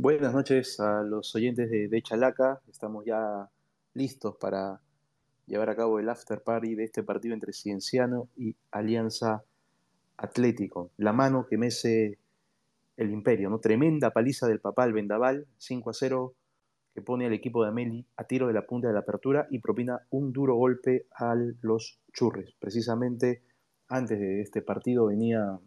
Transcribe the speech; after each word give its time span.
Buenas 0.00 0.32
noches 0.32 0.78
a 0.78 1.02
los 1.02 1.34
oyentes 1.34 1.68
de, 1.68 2.02
Chalaca. 2.02 2.60
Estamos 2.68 3.04
ya 3.04 3.50
listos 3.94 4.36
para 4.36 4.80
llevar 5.44 5.70
a 5.70 5.74
cabo 5.74 5.98
el 5.98 6.08
after 6.08 6.40
party 6.40 6.76
de 6.76 6.84
este 6.84 7.02
partido 7.02 7.34
entre 7.34 7.52
Cienciano 7.52 8.28
y 8.36 8.54
Alianza 8.70 9.42
Atlético. 10.16 10.92
La 10.98 11.12
mano 11.12 11.48
que 11.48 11.58
mece 11.58 12.16
el 12.96 13.10
imperio, 13.10 13.50
¿no? 13.50 13.58
Tremenda 13.58 14.12
paliza 14.12 14.46
del 14.46 14.60
papá 14.60 14.84
al 14.84 14.92
Vendaval, 14.92 15.48
5 15.56 15.90
a 15.90 15.94
0, 15.94 16.34
que 16.94 17.02
pone 17.02 17.26
al 17.26 17.32
equipo 17.32 17.64
de 17.64 17.70
Ameli 17.70 18.06
a 18.16 18.22
tiro 18.22 18.46
de 18.46 18.52
la 18.52 18.66
punta 18.68 18.86
de 18.86 18.94
la 18.94 19.00
apertura 19.00 19.48
y 19.50 19.58
propina 19.58 20.06
un 20.10 20.32
duro 20.32 20.54
golpe 20.54 21.08
a 21.10 21.34
los 21.34 21.98
churres. 22.12 22.54
Precisamente 22.60 23.42
antes 23.88 24.20
de 24.20 24.42
este 24.42 24.62
partido 24.62 25.06
venía 25.06 25.58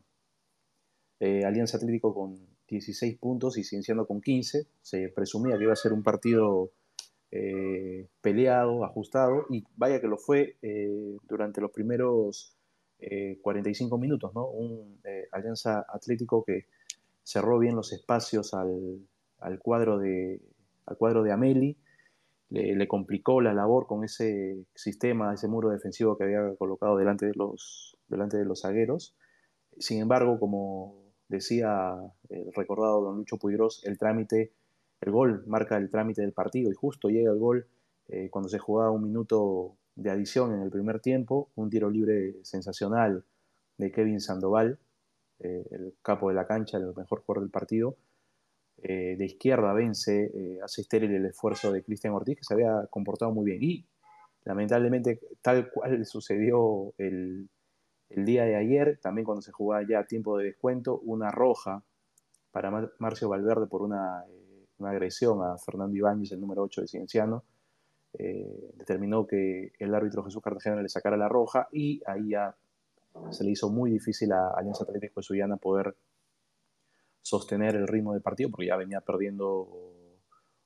eh, 1.19 1.43
Alianza 1.43 1.75
Atlético 1.75 2.13
con 2.13 2.50
16 2.71 3.17
puntos 3.19 3.57
y 3.57 3.63
Cienciano 3.63 4.07
con 4.07 4.21
15. 4.21 4.65
Se 4.81 5.09
presumía 5.09 5.57
que 5.57 5.63
iba 5.65 5.73
a 5.73 5.75
ser 5.75 5.93
un 5.93 6.03
partido 6.03 6.71
eh, 7.31 8.07
peleado, 8.21 8.85
ajustado, 8.85 9.45
y 9.49 9.63
vaya 9.75 9.99
que 9.99 10.07
lo 10.07 10.17
fue 10.17 10.57
eh, 10.61 11.17
durante 11.27 11.61
los 11.61 11.71
primeros 11.71 12.55
45 13.41 13.97
minutos, 13.97 14.31
¿no? 14.35 14.45
Un 14.45 15.01
Alianza 15.31 15.83
Atlético 15.89 16.43
que 16.43 16.67
cerró 17.23 17.57
bien 17.57 17.75
los 17.75 17.93
espacios 17.93 18.53
al, 18.53 19.59
cuadro, 19.59 19.97
de, 19.97 20.39
al 20.85 20.97
cuadro 20.97 21.23
de 21.23 21.31
Ameli, 21.31 21.77
le, 22.49 22.75
le, 22.75 22.87
complicó 22.87 23.41
la 23.41 23.55
labor 23.55 23.87
con 23.87 24.03
ese 24.03 24.65
sistema, 24.75 25.33
ese 25.33 25.47
muro 25.47 25.69
defensivo 25.69 26.15
que 26.15 26.25
había 26.25 26.55
colocado 26.57 26.95
delante 26.95 27.25
de 27.25 27.33
los, 27.35 27.97
delante 28.07 28.37
de 28.37 28.45
los 28.45 28.61
zagueros. 28.61 29.15
Sin 29.79 29.99
embargo, 29.99 30.39
como 30.39 31.00
decía 31.31 31.95
el 32.29 32.53
recordado 32.53 33.01
don 33.01 33.17
Lucho 33.17 33.37
Puigros, 33.37 33.83
el 33.85 33.97
trámite, 33.97 34.51
el 34.99 35.11
gol 35.11 35.43
marca 35.47 35.77
el 35.77 35.89
trámite 35.89 36.21
del 36.21 36.33
partido 36.33 36.69
y 36.69 36.75
justo 36.75 37.09
llega 37.09 37.31
el 37.31 37.39
gol 37.39 37.65
eh, 38.09 38.29
cuando 38.29 38.49
se 38.49 38.59
jugaba 38.59 38.91
un 38.91 39.03
minuto 39.03 39.77
de 39.95 40.11
adición 40.11 40.53
en 40.53 40.61
el 40.61 40.69
primer 40.69 40.99
tiempo, 40.99 41.49
un 41.55 41.69
tiro 41.69 41.89
libre 41.89 42.35
sensacional 42.43 43.23
de 43.77 43.91
Kevin 43.91 44.19
Sandoval, 44.19 44.77
eh, 45.39 45.65
el 45.71 45.95
capo 46.01 46.29
de 46.29 46.35
la 46.35 46.45
cancha, 46.45 46.77
el 46.77 46.93
mejor 46.95 47.21
jugador 47.21 47.43
del 47.43 47.51
partido. 47.51 47.95
Eh, 48.83 49.15
de 49.17 49.25
izquierda 49.25 49.73
vence, 49.73 50.59
hace 50.63 50.81
estéril 50.81 51.13
el 51.13 51.25
esfuerzo 51.25 51.71
de 51.71 51.83
Cristian 51.83 52.13
Ortiz, 52.13 52.37
que 52.37 52.43
se 52.43 52.53
había 52.53 52.87
comportado 52.89 53.31
muy 53.31 53.45
bien. 53.45 53.63
Y 53.63 53.85
lamentablemente, 54.43 55.19
tal 55.41 55.69
cual 55.71 56.05
sucedió 56.05 56.93
el, 56.97 57.47
el 58.13 58.25
día 58.25 58.43
de 58.43 58.55
ayer, 58.55 58.99
también 59.01 59.25
cuando 59.25 59.41
se 59.41 59.51
jugaba 59.51 59.85
ya 59.87 59.99
a 59.99 60.05
tiempo 60.05 60.37
de 60.37 60.45
descuento, 60.45 60.99
una 60.99 61.31
roja 61.31 61.83
para 62.51 62.91
Marcio 62.99 63.29
Valverde 63.29 63.67
por 63.67 63.81
una, 63.81 64.25
eh, 64.29 64.67
agresión 64.83 65.41
a 65.43 65.57
Fernando 65.57 65.95
Ibáñez, 65.95 66.31
el 66.31 66.41
número 66.41 66.63
8 66.63 66.81
de 66.81 66.87
Cienciano. 66.87 67.43
Eh, 68.13 68.71
determinó 68.75 69.25
que 69.25 69.71
el 69.79 69.95
árbitro 69.95 70.23
Jesús 70.23 70.41
Cartagena 70.41 70.81
le 70.81 70.89
sacara 70.89 71.15
la 71.15 71.29
roja 71.29 71.69
y 71.71 72.01
ahí 72.05 72.29
ya 72.29 72.55
se 73.29 73.45
le 73.45 73.51
hizo 73.51 73.69
muy 73.69 73.91
difícil 73.91 74.33
a 74.33 74.49
Alianza 74.49 74.83
Atlético 74.83 75.21
de 75.21 75.57
poder 75.57 75.95
sostener 77.21 77.75
el 77.75 77.87
ritmo 77.87 78.13
del 78.13 78.21
partido 78.21 78.49
porque 78.49 78.67
ya 78.67 78.75
venía 78.75 78.99
perdiendo 78.99 79.69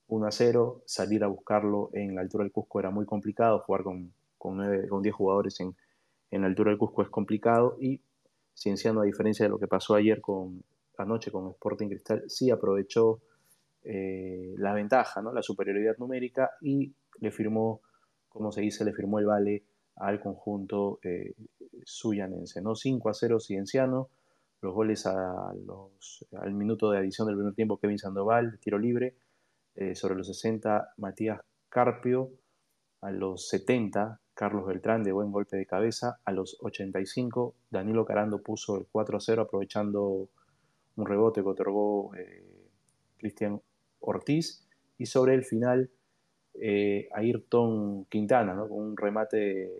1 0.07 0.25
a 0.25 0.31
0. 0.31 0.81
Salir 0.85 1.23
a 1.23 1.27
buscarlo 1.27 1.91
en 1.93 2.15
la 2.15 2.21
altura 2.21 2.43
del 2.43 2.51
Cusco 2.51 2.79
era 2.79 2.89
muy 2.89 3.05
complicado, 3.05 3.59
jugar 3.59 3.83
con, 3.83 4.13
con, 4.37 4.59
con 4.87 5.01
10 5.03 5.13
jugadores 5.13 5.59
en, 5.59 5.75
en 6.31 6.41
la 6.41 6.47
altura 6.47 6.71
del 6.71 6.77
Cusco 6.77 7.01
es 7.01 7.09
complicado 7.09 7.77
y 7.79 8.01
Cienciano, 8.55 9.01
a 9.01 9.05
diferencia 9.05 9.45
de 9.45 9.49
lo 9.49 9.59
que 9.59 9.67
pasó 9.67 9.95
ayer 9.95 10.21
con 10.21 10.63
anoche 10.97 11.31
con 11.31 11.49
Sporting 11.51 11.89
Cristal, 11.89 12.23
sí 12.27 12.49
aprovechó 12.49 13.21
eh, 13.83 14.55
la 14.57 14.73
ventaja, 14.73 15.21
¿no? 15.21 15.33
la 15.33 15.41
superioridad 15.41 15.97
numérica 15.97 16.51
y 16.61 16.93
le 17.19 17.31
firmó, 17.31 17.81
como 18.29 18.51
se 18.51 18.61
dice, 18.61 18.85
le 18.85 18.93
firmó 18.93 19.19
el 19.19 19.25
vale 19.25 19.63
al 19.97 20.19
conjunto 20.21 20.99
eh, 21.03 21.35
suyanense. 21.83 22.61
¿no? 22.61 22.75
5 22.75 23.09
a 23.09 23.13
0 23.13 23.39
Cienciano, 23.39 24.09
los 24.61 24.73
goles 24.73 25.05
a 25.05 25.53
los, 25.65 26.25
al 26.31 26.53
minuto 26.53 26.89
de 26.89 26.99
adición 26.99 27.27
del 27.27 27.35
primer 27.35 27.53
tiempo, 27.53 27.77
Kevin 27.77 27.99
Sandoval, 27.99 28.57
tiro 28.59 28.79
libre, 28.79 29.15
eh, 29.75 29.95
sobre 29.95 30.15
los 30.15 30.27
60 30.27 30.93
Matías 30.97 31.41
Carpio, 31.69 32.31
a 33.01 33.11
los 33.11 33.49
70 33.49 34.19
Carlos 34.35 34.67
Beltrán 34.67 35.01
de 35.01 35.13
buen 35.13 35.31
golpe 35.31 35.57
de 35.57 35.65
cabeza. 35.65 36.19
A 36.25 36.31
los 36.31 36.57
85, 36.61 37.55
Danilo 37.71 38.05
Carando 38.05 38.41
puso 38.43 38.77
el 38.77 38.85
4-0 38.91 39.41
aprovechando 39.41 40.29
un 40.97 41.05
rebote 41.05 41.41
que 41.41 41.47
otorgó 41.47 42.13
eh, 42.15 42.69
Cristian 43.17 43.61
Ortiz. 44.01 44.67
Y 44.97 45.07
sobre 45.07 45.33
el 45.35 45.45
final, 45.45 45.89
eh, 46.53 47.07
Ayrton 47.13 48.05
Quintana, 48.05 48.55
con 48.55 48.71
un 48.71 48.97
remate 48.97 49.71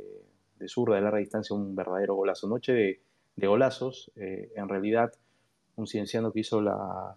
de, 0.58 0.68
zurda 0.68 0.96
de 0.96 1.02
larga 1.02 1.20
distancia, 1.20 1.56
un 1.56 1.76
verdadero 1.76 2.16
golazo. 2.16 2.48
Noche 2.48 2.74
de, 3.36 3.48
golazos, 3.48 4.12
eh, 4.16 4.54
en 4.56 4.70
realidad 4.70 5.12
un 5.76 5.88
cienciano 5.88 6.32
que 6.32 6.40
hizo 6.40 6.62
la, 6.62 7.16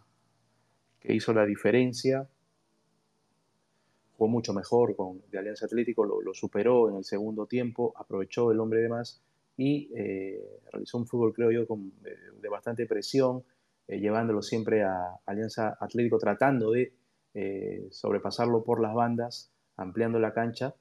que 0.99 1.15
hizo 1.15 1.33
la 1.33 1.47
diferencia 1.47 2.29
jugó 4.19 4.29
mucho 4.29 4.53
mejor 4.53 4.97
con, 4.97 5.23
de 5.31 5.39
Alianza 5.39 5.67
Atlético, 5.67 6.05
lo, 6.05 6.35
superó 6.35 6.91
en 6.91 6.97
el 6.97 7.05
segundo 7.05 7.47
tiempo, 7.47 7.95
aprovechó 7.97 8.51
el 8.51 8.59
hombre 8.59 8.81
de 8.81 8.89
más 8.89 9.23
y 9.57 9.91
eh, 9.95 10.61
realizó 10.73 10.99
un 10.99 11.07
fútbol, 11.07 11.33
creo 11.33 11.53
yo, 11.53 11.69
con, 11.69 11.93
de, 12.03 12.49
bastante 12.49 12.85
presión, 12.87 13.45
eh, 13.87 14.01
llevándolo 14.01 14.43
siempre 14.43 14.83
a 14.83 15.21
Alianza 15.25 15.79
Atlético, 15.81 16.19
tratando 16.19 16.73
de 16.73 16.93
eh, 17.35 17.87
sobrepasarlo 17.93 18.65
por 18.65 18.81
las 18.81 18.93
bandas, 18.93 19.53
ampliando 19.77 20.19
la 20.19 20.35
cancha 20.35 20.75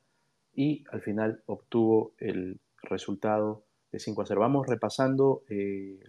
y 0.56 0.84
al 0.92 1.02
final 1.02 1.44
obtuvo 1.46 2.14
el 2.18 2.60
resultado 2.82 3.66
de 3.92 4.00
5 4.00 4.20
a 4.24 4.26
0. 4.26 4.42
Vamos 4.42 4.66
repasando 4.66 5.44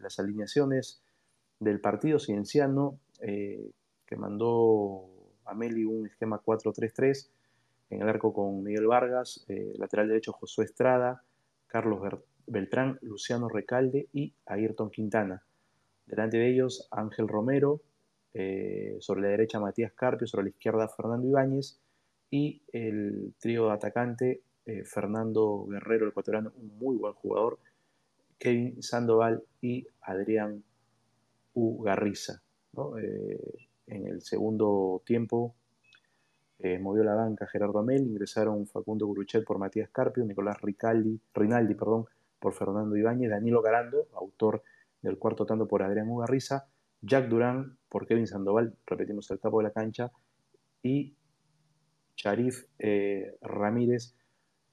las 0.00 0.18
alineaciones 0.18 1.02
del 1.60 1.80
partido 1.80 2.18
cienciano 2.18 2.98
que 3.20 4.16
mandó 4.16 5.17
Ameli 5.48 5.84
un 5.84 6.06
esquema 6.06 6.40
4-3-3, 6.42 7.28
en 7.90 8.02
el 8.02 8.08
arco 8.08 8.32
con 8.32 8.62
Miguel 8.62 8.86
Vargas, 8.86 9.44
eh, 9.48 9.72
lateral 9.78 10.08
derecho 10.08 10.32
Josué 10.32 10.66
Estrada, 10.66 11.22
Carlos 11.66 12.00
Beltrán, 12.46 12.98
Luciano 13.02 13.48
Recalde 13.48 14.08
y 14.12 14.32
Ayrton 14.46 14.90
Quintana. 14.90 15.42
Delante 16.06 16.38
de 16.38 16.50
ellos 16.50 16.88
Ángel 16.90 17.28
Romero, 17.28 17.80
eh, 18.34 18.96
sobre 19.00 19.22
la 19.22 19.28
derecha 19.28 19.60
Matías 19.60 19.92
Carpio, 19.92 20.26
sobre 20.26 20.44
la 20.44 20.50
izquierda 20.50 20.88
Fernando 20.88 21.26
Ibáñez 21.26 21.80
y 22.30 22.62
el 22.72 23.34
trío 23.38 23.66
de 23.66 23.72
atacante 23.72 24.42
eh, 24.66 24.84
Fernando 24.84 25.66
Guerrero, 25.66 26.04
el 26.04 26.10
ecuatoriano, 26.10 26.52
un 26.56 26.78
muy 26.78 26.96
buen 26.96 27.14
jugador, 27.14 27.58
Kevin 28.38 28.82
Sandoval 28.82 29.42
y 29.62 29.86
Adrián 30.02 30.62
Ugarriza. 31.54 32.42
En 33.88 34.06
el 34.06 34.22
segundo 34.22 35.02
tiempo 35.04 35.54
eh, 36.58 36.78
movió 36.78 37.04
la 37.04 37.14
banca 37.14 37.46
Gerardo 37.46 37.78
Amel, 37.78 38.02
ingresaron 38.02 38.66
Facundo 38.66 39.06
Guruchet 39.06 39.44
por 39.44 39.58
Matías 39.58 39.88
Carpio, 39.90 40.24
Nicolás 40.24 40.60
Ricaldi, 40.60 41.20
Rinaldi 41.34 41.74
perdón, 41.74 42.06
por 42.38 42.52
Fernando 42.52 42.96
Ibáñez, 42.96 43.30
Danilo 43.30 43.62
Garando, 43.62 44.08
autor 44.14 44.62
del 45.02 45.18
cuarto 45.18 45.46
tanto 45.46 45.66
por 45.66 45.82
Adrián 45.82 46.08
Ugarriza, 46.08 46.68
Jack 47.00 47.28
Durán 47.28 47.78
por 47.88 48.06
Kevin 48.06 48.26
Sandoval, 48.26 48.76
repetimos 48.86 49.30
el 49.30 49.38
capo 49.38 49.58
de 49.58 49.64
la 49.64 49.72
cancha, 49.72 50.12
y 50.82 51.14
Sharif 52.16 52.64
eh, 52.78 53.36
Ramírez 53.40 54.14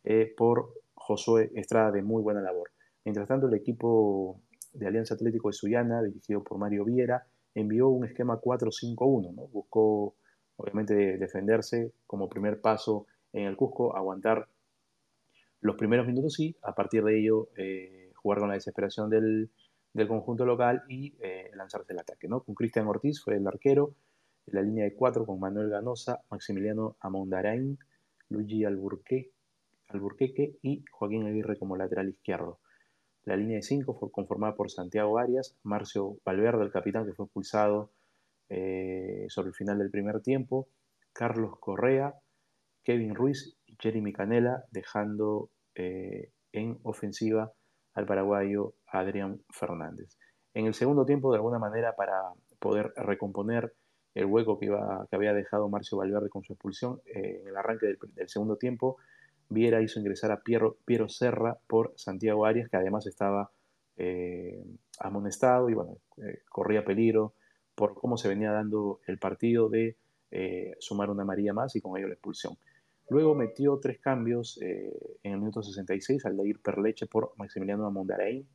eh, 0.04 0.34
por 0.36 0.74
Josué 0.96 1.52
Estrada 1.56 1.92
de 1.92 2.02
muy 2.02 2.22
buena 2.22 2.42
labor. 2.42 2.72
Mientras 3.04 3.28
tanto, 3.28 3.48
el 3.48 3.54
equipo 3.54 4.42
de 4.74 4.88
Alianza 4.88 5.14
Atlético 5.14 5.50
de 5.50 5.54
Suyana, 5.54 6.02
dirigido 6.02 6.44
por 6.44 6.58
Mario 6.58 6.84
Viera, 6.86 7.28
envió 7.56 7.88
un 7.90 8.06
esquema 8.06 8.40
4-5-1, 8.40 9.34
¿no? 9.34 9.48
buscó 9.48 10.16
obviamente 10.58 11.18
defenderse 11.18 11.94
como 12.06 12.30
primer 12.30 12.62
paso 12.62 13.08
en 13.34 13.46
el 13.48 13.58
Cusco, 13.58 13.96
aguantar 13.96 14.48
los 15.62 15.76
primeros 15.76 16.06
minutos 16.06 16.40
y 16.40 16.56
a 16.62 16.76
partir 16.76 17.04
de 17.04 17.20
ello 17.20 17.50
eh, 17.58 18.12
jugar 18.16 18.40
con 18.40 18.50
la 18.50 18.56
desesperación 18.56 19.10
del, 19.10 19.50
conjunto 20.08 20.46
local 20.46 20.84
y 20.90 21.16
eh, 21.22 21.50
lanzarse 21.56 21.94
el 21.94 22.00
ataque. 22.00 22.28
¿no? 22.28 22.42
Con 22.42 22.54
Cristian 22.54 22.88
Ortiz 22.88 23.22
fue 23.22 23.38
el 23.38 23.48
arquero, 23.48 23.96
en 24.48 24.56
la 24.56 24.62
línea 24.62 24.84
de 24.84 24.94
cuatro 24.94 25.26
con 25.26 25.40
Manuel 25.40 25.70
Ganosa, 25.70 26.22
Maximiliano 26.30 26.98
Amondarain, 27.00 27.80
Luigi 28.30 28.66
Alburqueque, 28.66 29.32
Alburqueque 29.90 30.58
y 30.62 30.84
Joaquín 30.92 31.26
Aguirre 31.26 31.58
como 31.58 31.78
lateral 31.78 32.10
izquierdo. 32.10 32.60
La 33.26 33.36
línea 33.36 33.58
de 33.58 33.64
5 33.64 33.94
fue 33.96 34.12
conformada 34.12 34.56
por 34.56 34.70
Santiago 34.70 35.18
Arias, 35.18 35.56
Marcio 35.64 36.18
Valverde, 36.24 36.64
el 36.64 36.72
capitán 36.72 37.06
que 37.06 37.14
fue 37.14 37.26
expulsado 37.26 37.92
eh, 38.50 39.26
sobre 39.30 39.50
el 39.50 39.56
final 39.56 39.80
del 39.80 39.90
primer 39.90 40.22
tiempo, 40.22 40.68
Carlos 41.12 41.58
Correa, 41.60 42.14
Kevin 42.84 43.16
Ruiz 43.16 43.58
y 43.66 43.76
Jeremy 43.80 44.14
Canela, 44.14 44.66
dejando 44.72 45.50
eh, 45.74 46.30
en 46.52 46.80
ofensiva 46.84 47.52
al 47.94 48.06
paraguayo 48.06 48.76
Adrián 48.88 49.42
Fernández. 49.50 50.18
En 50.54 50.68
el 50.68 50.74
segundo 50.74 51.06
tiempo, 51.06 51.32
de 51.32 51.38
alguna 51.38 51.60
manera, 51.60 51.96
para 51.96 52.22
poder 52.60 52.94
recomponer 52.96 53.74
el 54.14 54.26
hueco 54.26 54.58
que, 54.58 54.68
iba, 54.68 55.06
que 55.10 55.16
había 55.16 55.34
dejado 55.34 55.68
Marcio 55.68 55.98
Valverde 55.98 56.30
con 56.30 56.44
su 56.44 56.54
expulsión 56.54 57.02
eh, 57.06 57.40
en 57.42 57.48
el 57.48 57.58
arranque 57.58 57.88
del, 57.88 58.30
segundo 58.30 58.58
tiempo. 58.58 58.98
Viera 59.50 59.82
hizo 59.82 60.00
ingresar 60.00 60.32
a 60.32 60.42
Piero, 60.42 60.78
Piero 60.86 61.08
Serra 61.10 61.58
por 61.68 61.94
Santiago 61.96 62.46
Arias, 62.46 62.70
que 62.70 62.78
además 62.78 63.06
estaba 63.06 63.52
eh, 63.98 64.64
amonestado 65.00 65.70
y 65.70 65.74
bueno, 65.74 65.98
eh, 66.18 66.42
corría 66.50 66.84
peligro 66.84 67.34
por 67.76 67.94
cómo 67.94 68.18
se 68.18 68.28
venía 68.28 68.52
dando 68.52 69.00
el 69.08 69.18
partido 69.18 69.70
de 69.70 69.98
sumar 70.80 71.10
una 71.10 71.24
María 71.24 71.54
más 71.54 71.78
y 71.78 71.82
con 71.82 71.98
ello 71.98 72.10
la 72.10 72.16
expulsión. 72.16 72.58
Luego 73.10 73.36
metió 73.36 73.80
tres 73.80 74.00
cambios 74.00 74.60
en 74.62 75.32
el 75.32 75.38
minuto 75.38 75.64
66 75.64 76.26
al 76.26 76.36
de 76.36 76.50
ir 76.50 76.60
Perleche 76.60 77.06
por 77.06 77.32
Maximiliano 77.38 77.86
Amondarain, 77.86 78.46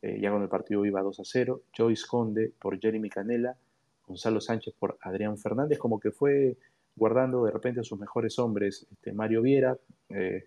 ya 0.00 0.28
cuando 0.30 0.44
el 0.44 0.48
partido 0.48 0.84
iba 0.84 1.02
2 1.02 1.18
a 1.18 1.22
0, 1.24 1.62
Joyce 1.76 2.04
Conde 2.08 2.52
por 2.60 2.78
Jeremy 2.78 3.10
Canela, 3.10 3.56
Gonzalo 4.06 4.40
Sánchez 4.40 4.74
por 4.78 4.98
Adrián 5.00 5.38
Fernández, 5.38 5.78
como 5.78 5.98
que 5.98 6.10
fue 6.10 6.56
guardando 6.96 7.44
de 7.44 7.52
repente 7.52 7.80
a 7.80 7.84
sus 7.84 7.98
mejores 7.98 8.38
hombres. 8.38 8.86
Este, 8.90 9.12
Mario 9.12 9.42
Viera 9.42 9.76
eh, 10.08 10.44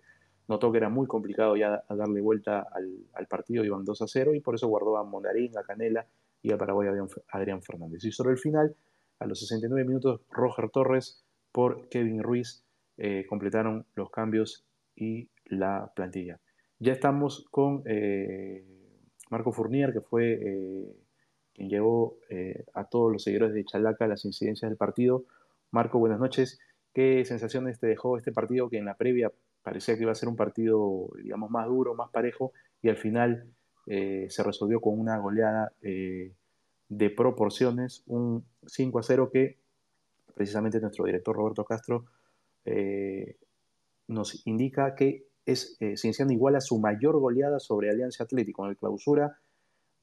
notó 0.48 0.70
que 0.70 0.78
era 0.78 0.88
muy 0.88 1.06
complicado 1.06 1.56
ya 1.56 1.84
darle 1.88 2.20
vuelta 2.20 2.66
al, 3.14 3.26
partido, 3.26 3.64
iban 3.64 3.84
2 3.84 4.02
a 4.02 4.06
0, 4.06 4.34
y 4.34 4.40
por 4.40 4.54
eso 4.54 4.68
guardó 4.68 4.96
a 4.96 5.04
Mondarín, 5.04 5.56
a 5.58 5.62
Canela 5.62 6.06
y 6.42 6.52
al 6.52 6.58
Paraguay 6.58 6.88
a 6.88 7.36
Adrián 7.36 7.62
Fernández. 7.62 8.04
Y 8.04 8.12
sobre 8.12 8.32
el 8.32 8.38
final, 8.38 8.76
a 9.18 9.26
los 9.26 9.40
69 9.40 9.84
minutos, 9.84 10.20
Roger 10.30 10.70
Torres 10.70 11.24
por 11.50 11.88
Kevin 11.88 12.22
Ruiz 12.22 12.64
eh, 12.98 13.26
completaron 13.28 13.86
los 13.94 14.10
cambios 14.10 14.64
y 14.94 15.28
la 15.46 15.92
plantilla. 15.96 16.38
Ya 16.78 16.92
estamos 16.92 17.46
con 17.50 17.82
eh, 17.86 18.64
Marco 19.30 19.52
Fournier, 19.52 19.92
que 19.92 20.00
fue 20.00 20.94
quien 21.54 21.70
llevó 21.70 22.18
a 22.74 22.84
todos 22.84 23.10
los 23.10 23.22
seguidores 23.22 23.54
de 23.54 23.64
Chalaca 23.64 24.06
las 24.06 24.24
incidencias 24.26 24.70
del 24.70 24.76
partido. 24.76 25.24
Marco, 25.70 25.98
buenas 25.98 26.20
noches. 26.20 26.58
¿Qué 26.92 27.24
sensaciones 27.24 27.78
te 27.78 27.86
dejó 27.86 28.16
este 28.16 28.32
partido 28.32 28.68
que 28.70 28.78
en 28.78 28.84
la 28.84 28.96
previa 28.96 29.32
parecía 29.62 29.96
que 29.96 30.02
iba 30.02 30.12
a 30.12 30.14
ser 30.14 30.28
un 30.28 30.36
partido, 30.36 31.08
digamos, 31.22 31.50
más 31.50 31.66
duro, 31.66 31.94
más 31.94 32.10
parejo, 32.10 32.52
y 32.82 32.88
al 32.88 32.96
final 32.96 33.46
eh, 33.86 34.26
se 34.30 34.42
resolvió 34.42 34.80
con 34.80 34.98
una 34.98 35.18
goleada 35.18 35.72
eh, 35.82 36.32
de 36.88 37.10
proporciones, 37.10 38.02
un 38.06 38.44
5 38.66 38.98
a 38.98 39.02
0 39.02 39.30
que 39.32 39.58
precisamente 40.34 40.80
nuestro 40.80 41.04
director 41.04 41.34
Roberto 41.34 41.64
Castro 41.64 42.04
nos 44.08 44.46
indica 44.46 44.96
que 44.96 45.26
es 45.44 45.78
Cienciano 45.94 46.32
igual 46.32 46.56
a 46.56 46.60
su 46.60 46.80
mayor 46.80 47.16
goleada 47.20 47.60
sobre 47.60 47.90
Alianza 47.90 48.24
Atlético 48.24 48.64
en 48.64 48.70
el 48.70 48.76
clausura 48.76 49.38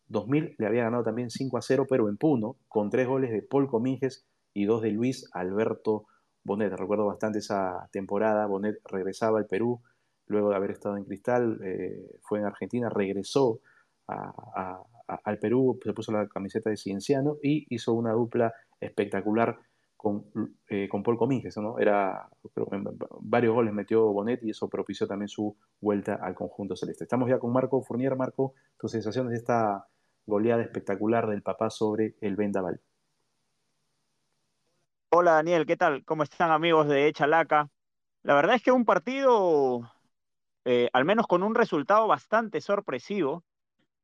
2000 0.08 0.56
le 0.58 0.66
había 0.66 0.84
ganado 0.84 1.04
también 1.04 1.30
5 1.30 1.58
a 1.58 1.62
0, 1.62 1.86
pero 1.90 2.10
en 2.10 2.18
Puno, 2.18 2.58
con 2.68 2.90
tres 2.90 3.08
goles 3.08 3.32
de 3.32 3.42
Paul 3.42 3.68
Cominges 3.68 4.26
y 4.54 4.66
dos 4.66 4.82
de 4.82 4.92
Luis 4.92 5.30
Alberto 5.34 6.06
Bonet. 6.44 6.74
Recuerdo 6.74 7.06
bastante 7.06 7.40
esa 7.40 7.90
temporada. 7.92 8.46
Bonet 8.46 8.80
regresaba 8.86 9.40
al 9.40 9.48
Perú, 9.48 9.82
luego 10.28 10.50
de 10.50 10.56
haber 10.56 10.72
estado 10.72 10.98
en 10.98 11.06
Cristal, 11.06 11.60
eh, 11.64 12.18
fue 12.22 12.40
en 12.40 12.46
Argentina, 12.46 12.90
regresó 12.90 13.60
al 14.08 15.40
Perú, 15.40 15.80
se 15.84 15.94
puso 15.94 16.12
la 16.12 16.28
camiseta 16.28 16.70
de 16.70 16.78
Cienciano 16.78 17.38
y 17.42 17.66
hizo 17.74 17.94
una 17.94 18.12
dupla 18.12 18.54
espectacular 18.80 19.58
con, 19.96 20.26
eh, 20.68 20.90
con 20.90 21.04
Paul 21.04 21.18
Cominges. 21.18 21.58
¿no? 21.58 21.80
Era, 21.80 22.28
varios 23.22 23.54
goles 23.54 23.74
metió 23.74 24.12
Bonet 24.12 24.44
y 24.44 24.50
eso 24.50 24.68
propició 24.68 25.08
también 25.08 25.30
su 25.30 25.56
vuelta 25.80 26.16
al 26.16 26.36
conjunto 26.36 26.76
celeste. 26.76 27.06
Estamos 27.06 27.30
ya 27.30 27.40
con 27.40 27.54
Marco 27.54 27.82
Fournier. 27.82 28.16
Marco, 28.18 28.54
tus 28.78 28.92
sensaciones 28.92 29.32
de 29.32 29.38
esta 29.38 29.88
goleada 30.26 30.62
espectacular 30.62 31.30
del 31.30 31.42
papá 31.42 31.70
sobre 31.70 32.16
el 32.20 32.36
Vendaval. 32.36 32.82
Hola 35.16 35.34
Daniel, 35.34 35.68
¿qué 35.68 35.78
tal? 35.78 36.04
¿Cómo 36.06 36.24
están 36.24 36.50
amigos 36.50 36.88
de 36.88 37.14
Chalaca? 37.14 37.70
La 38.24 38.34
verdad 38.34 38.56
es 38.56 38.64
que 38.64 38.72
un 38.72 38.84
partido, 38.84 39.88
eh, 40.66 40.90
al 40.92 41.06
menos 41.06 41.28
con 41.28 41.44
un 41.44 41.54
resultado 41.54 42.08
bastante 42.08 42.62
sorpresivo. 42.62 43.44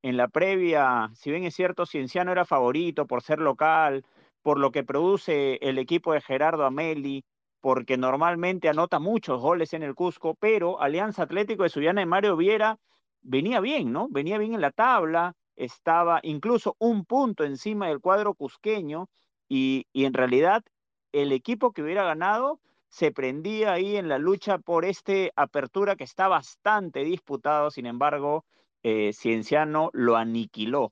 En 0.03 0.17
la 0.17 0.27
previa, 0.27 1.09
si 1.15 1.31
bien 1.31 1.45
es 1.45 1.55
cierto, 1.55 1.87
Cienciano 1.87 2.31
era 2.31 2.45
favorito 2.45 3.07
por 3.07 3.23
ser 3.23 3.39
local, 3.39 4.05
por 4.43 4.59
lo 4.59 4.71
que 4.71 4.83
produce 4.83 5.55
el 5.63 5.79
equipo 5.79 6.13
de 6.13 6.21
Gerardo 6.21 6.63
Ameli, 6.63 7.25
porque 7.59 7.97
normalmente 7.97 8.69
anota 8.69 8.99
muchos 8.99 9.41
goles 9.41 9.73
en 9.73 9.81
el 9.81 9.95
Cusco, 9.95 10.35
pero 10.35 10.79
Alianza 10.79 11.23
Atlético 11.23 11.63
de 11.63 11.69
Sullana 11.69 12.03
y 12.03 12.05
Mario 12.05 12.37
Viera 12.37 12.77
venía 13.23 13.61
bien, 13.61 13.91
¿no? 13.91 14.09
Venía 14.11 14.37
bien 14.37 14.53
en 14.53 14.61
la 14.61 14.69
tabla, 14.69 15.33
estaba 15.55 16.19
incluso 16.21 16.75
un 16.77 17.03
punto 17.03 17.45
encima 17.45 17.87
del 17.87 17.99
cuadro 17.99 18.35
cusqueño 18.35 19.09
y, 19.47 19.87
en 19.95 20.13
realidad 20.13 20.63
el 21.11 21.31
equipo 21.31 21.71
que 21.71 21.81
hubiera 21.81 22.03
ganado 22.03 22.59
se 22.89 23.11
prendía 23.11 23.73
ahí 23.73 23.97
en 23.97 24.09
la 24.09 24.17
lucha 24.17 24.57
por 24.57 24.83
este 24.85 25.31
apertura 25.35 25.95
que 25.95 26.03
está 26.03 26.27
bastante 26.27 27.03
disputado, 27.03 27.69
sin 27.71 27.85
embargo, 27.85 28.45
eh, 28.83 29.11
Cienciano 29.13 29.89
lo 29.93 30.15
aniquiló. 30.15 30.91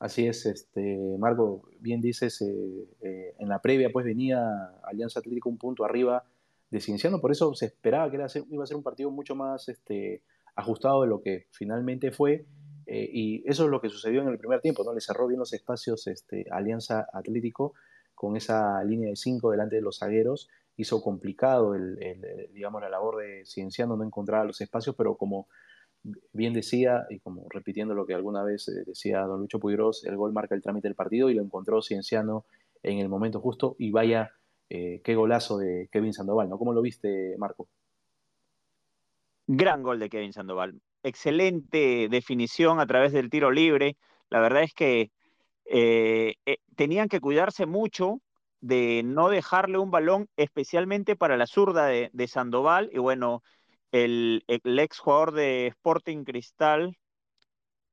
Así 0.00 0.26
es, 0.26 0.46
este, 0.46 0.98
Marco, 1.18 1.68
bien 1.78 2.00
dices, 2.00 2.42
eh, 2.42 2.88
eh, 3.02 3.36
en 3.38 3.48
la 3.48 3.60
previa 3.60 3.90
pues 3.92 4.04
venía 4.04 4.40
Alianza 4.82 5.20
Atlético 5.20 5.48
un 5.48 5.58
punto 5.58 5.84
arriba 5.84 6.24
de 6.70 6.80
Cienciano, 6.80 7.20
por 7.20 7.30
eso 7.30 7.54
se 7.54 7.66
esperaba 7.66 8.10
que 8.10 8.16
iba 8.16 8.64
a 8.64 8.66
ser 8.66 8.76
un 8.76 8.82
partido 8.82 9.12
mucho 9.12 9.36
más 9.36 9.68
este, 9.68 10.22
ajustado 10.56 11.02
de 11.02 11.08
lo 11.08 11.22
que 11.22 11.46
finalmente 11.52 12.10
fue. 12.10 12.46
Eh, 12.86 13.08
y 13.12 13.48
eso 13.48 13.64
es 13.64 13.70
lo 13.70 13.80
que 13.80 13.88
sucedió 13.88 14.22
en 14.22 14.28
el 14.28 14.38
primer 14.38 14.60
tiempo, 14.60 14.84
¿no? 14.84 14.92
Le 14.92 15.00
cerró 15.00 15.26
bien 15.26 15.38
los 15.38 15.52
espacios 15.52 16.06
este, 16.06 16.46
Alianza 16.50 17.06
Atlético 17.12 17.74
con 18.14 18.36
esa 18.36 18.82
línea 18.84 19.08
de 19.10 19.16
cinco 19.16 19.50
delante 19.50 19.76
de 19.76 19.82
los 19.82 19.98
zagueros. 19.98 20.48
Hizo 20.76 21.02
complicado, 21.02 21.74
el, 21.74 21.98
digamos, 22.52 22.80
la 22.80 22.88
labor 22.88 23.18
de 23.18 23.44
Cienciano, 23.44 23.96
no 23.96 24.04
encontraba 24.04 24.44
los 24.44 24.60
espacios, 24.60 24.96
pero 24.96 25.16
como 25.16 25.48
bien 26.32 26.52
decía, 26.52 27.06
y 27.10 27.20
como 27.20 27.46
repitiendo 27.48 27.94
lo 27.94 28.06
que 28.06 28.14
alguna 28.14 28.42
vez 28.42 28.68
eh, 28.68 28.82
decía 28.86 29.20
don 29.22 29.40
Lucho 29.40 29.60
Puigros, 29.60 30.04
el 30.04 30.16
gol 30.16 30.32
marca 30.32 30.54
el 30.54 30.62
trámite 30.62 30.88
del 30.88 30.94
partido 30.94 31.30
y 31.30 31.34
lo 31.34 31.42
encontró 31.42 31.82
Cienciano 31.82 32.44
en 32.82 32.98
el 32.98 33.08
momento 33.08 33.40
justo. 33.40 33.76
Y 33.78 33.90
vaya, 33.90 34.32
eh, 34.68 35.00
qué 35.04 35.14
golazo 35.14 35.58
de 35.58 35.88
Kevin 35.92 36.12
Sandoval, 36.12 36.48
¿no? 36.48 36.58
¿Cómo 36.58 36.72
lo 36.72 36.82
viste, 36.82 37.36
Marco? 37.38 37.68
Gran 39.46 39.82
gol 39.82 39.98
de 39.98 40.08
Kevin 40.08 40.32
Sandoval. 40.32 40.80
Excelente 41.02 42.08
definición 42.08 42.80
a 42.80 42.86
través 42.86 43.12
del 43.12 43.30
tiro 43.30 43.50
libre. 43.50 43.96
La 44.30 44.40
verdad 44.40 44.62
es 44.62 44.72
que 44.72 45.10
eh, 45.64 46.36
eh, 46.46 46.58
tenían 46.76 47.08
que 47.08 47.20
cuidarse 47.20 47.66
mucho 47.66 48.20
de 48.60 49.02
no 49.04 49.28
dejarle 49.28 49.78
un 49.78 49.90
balón 49.90 50.28
especialmente 50.36 51.16
para 51.16 51.36
la 51.36 51.46
zurda 51.46 51.86
de, 51.86 52.28
Sandoval. 52.28 52.90
Y 52.92 52.98
bueno, 52.98 53.42
el, 53.90 54.44
ex 54.46 54.98
jugador 54.98 55.32
de 55.32 55.66
Sporting 55.68 56.24
Cristal 56.24 56.96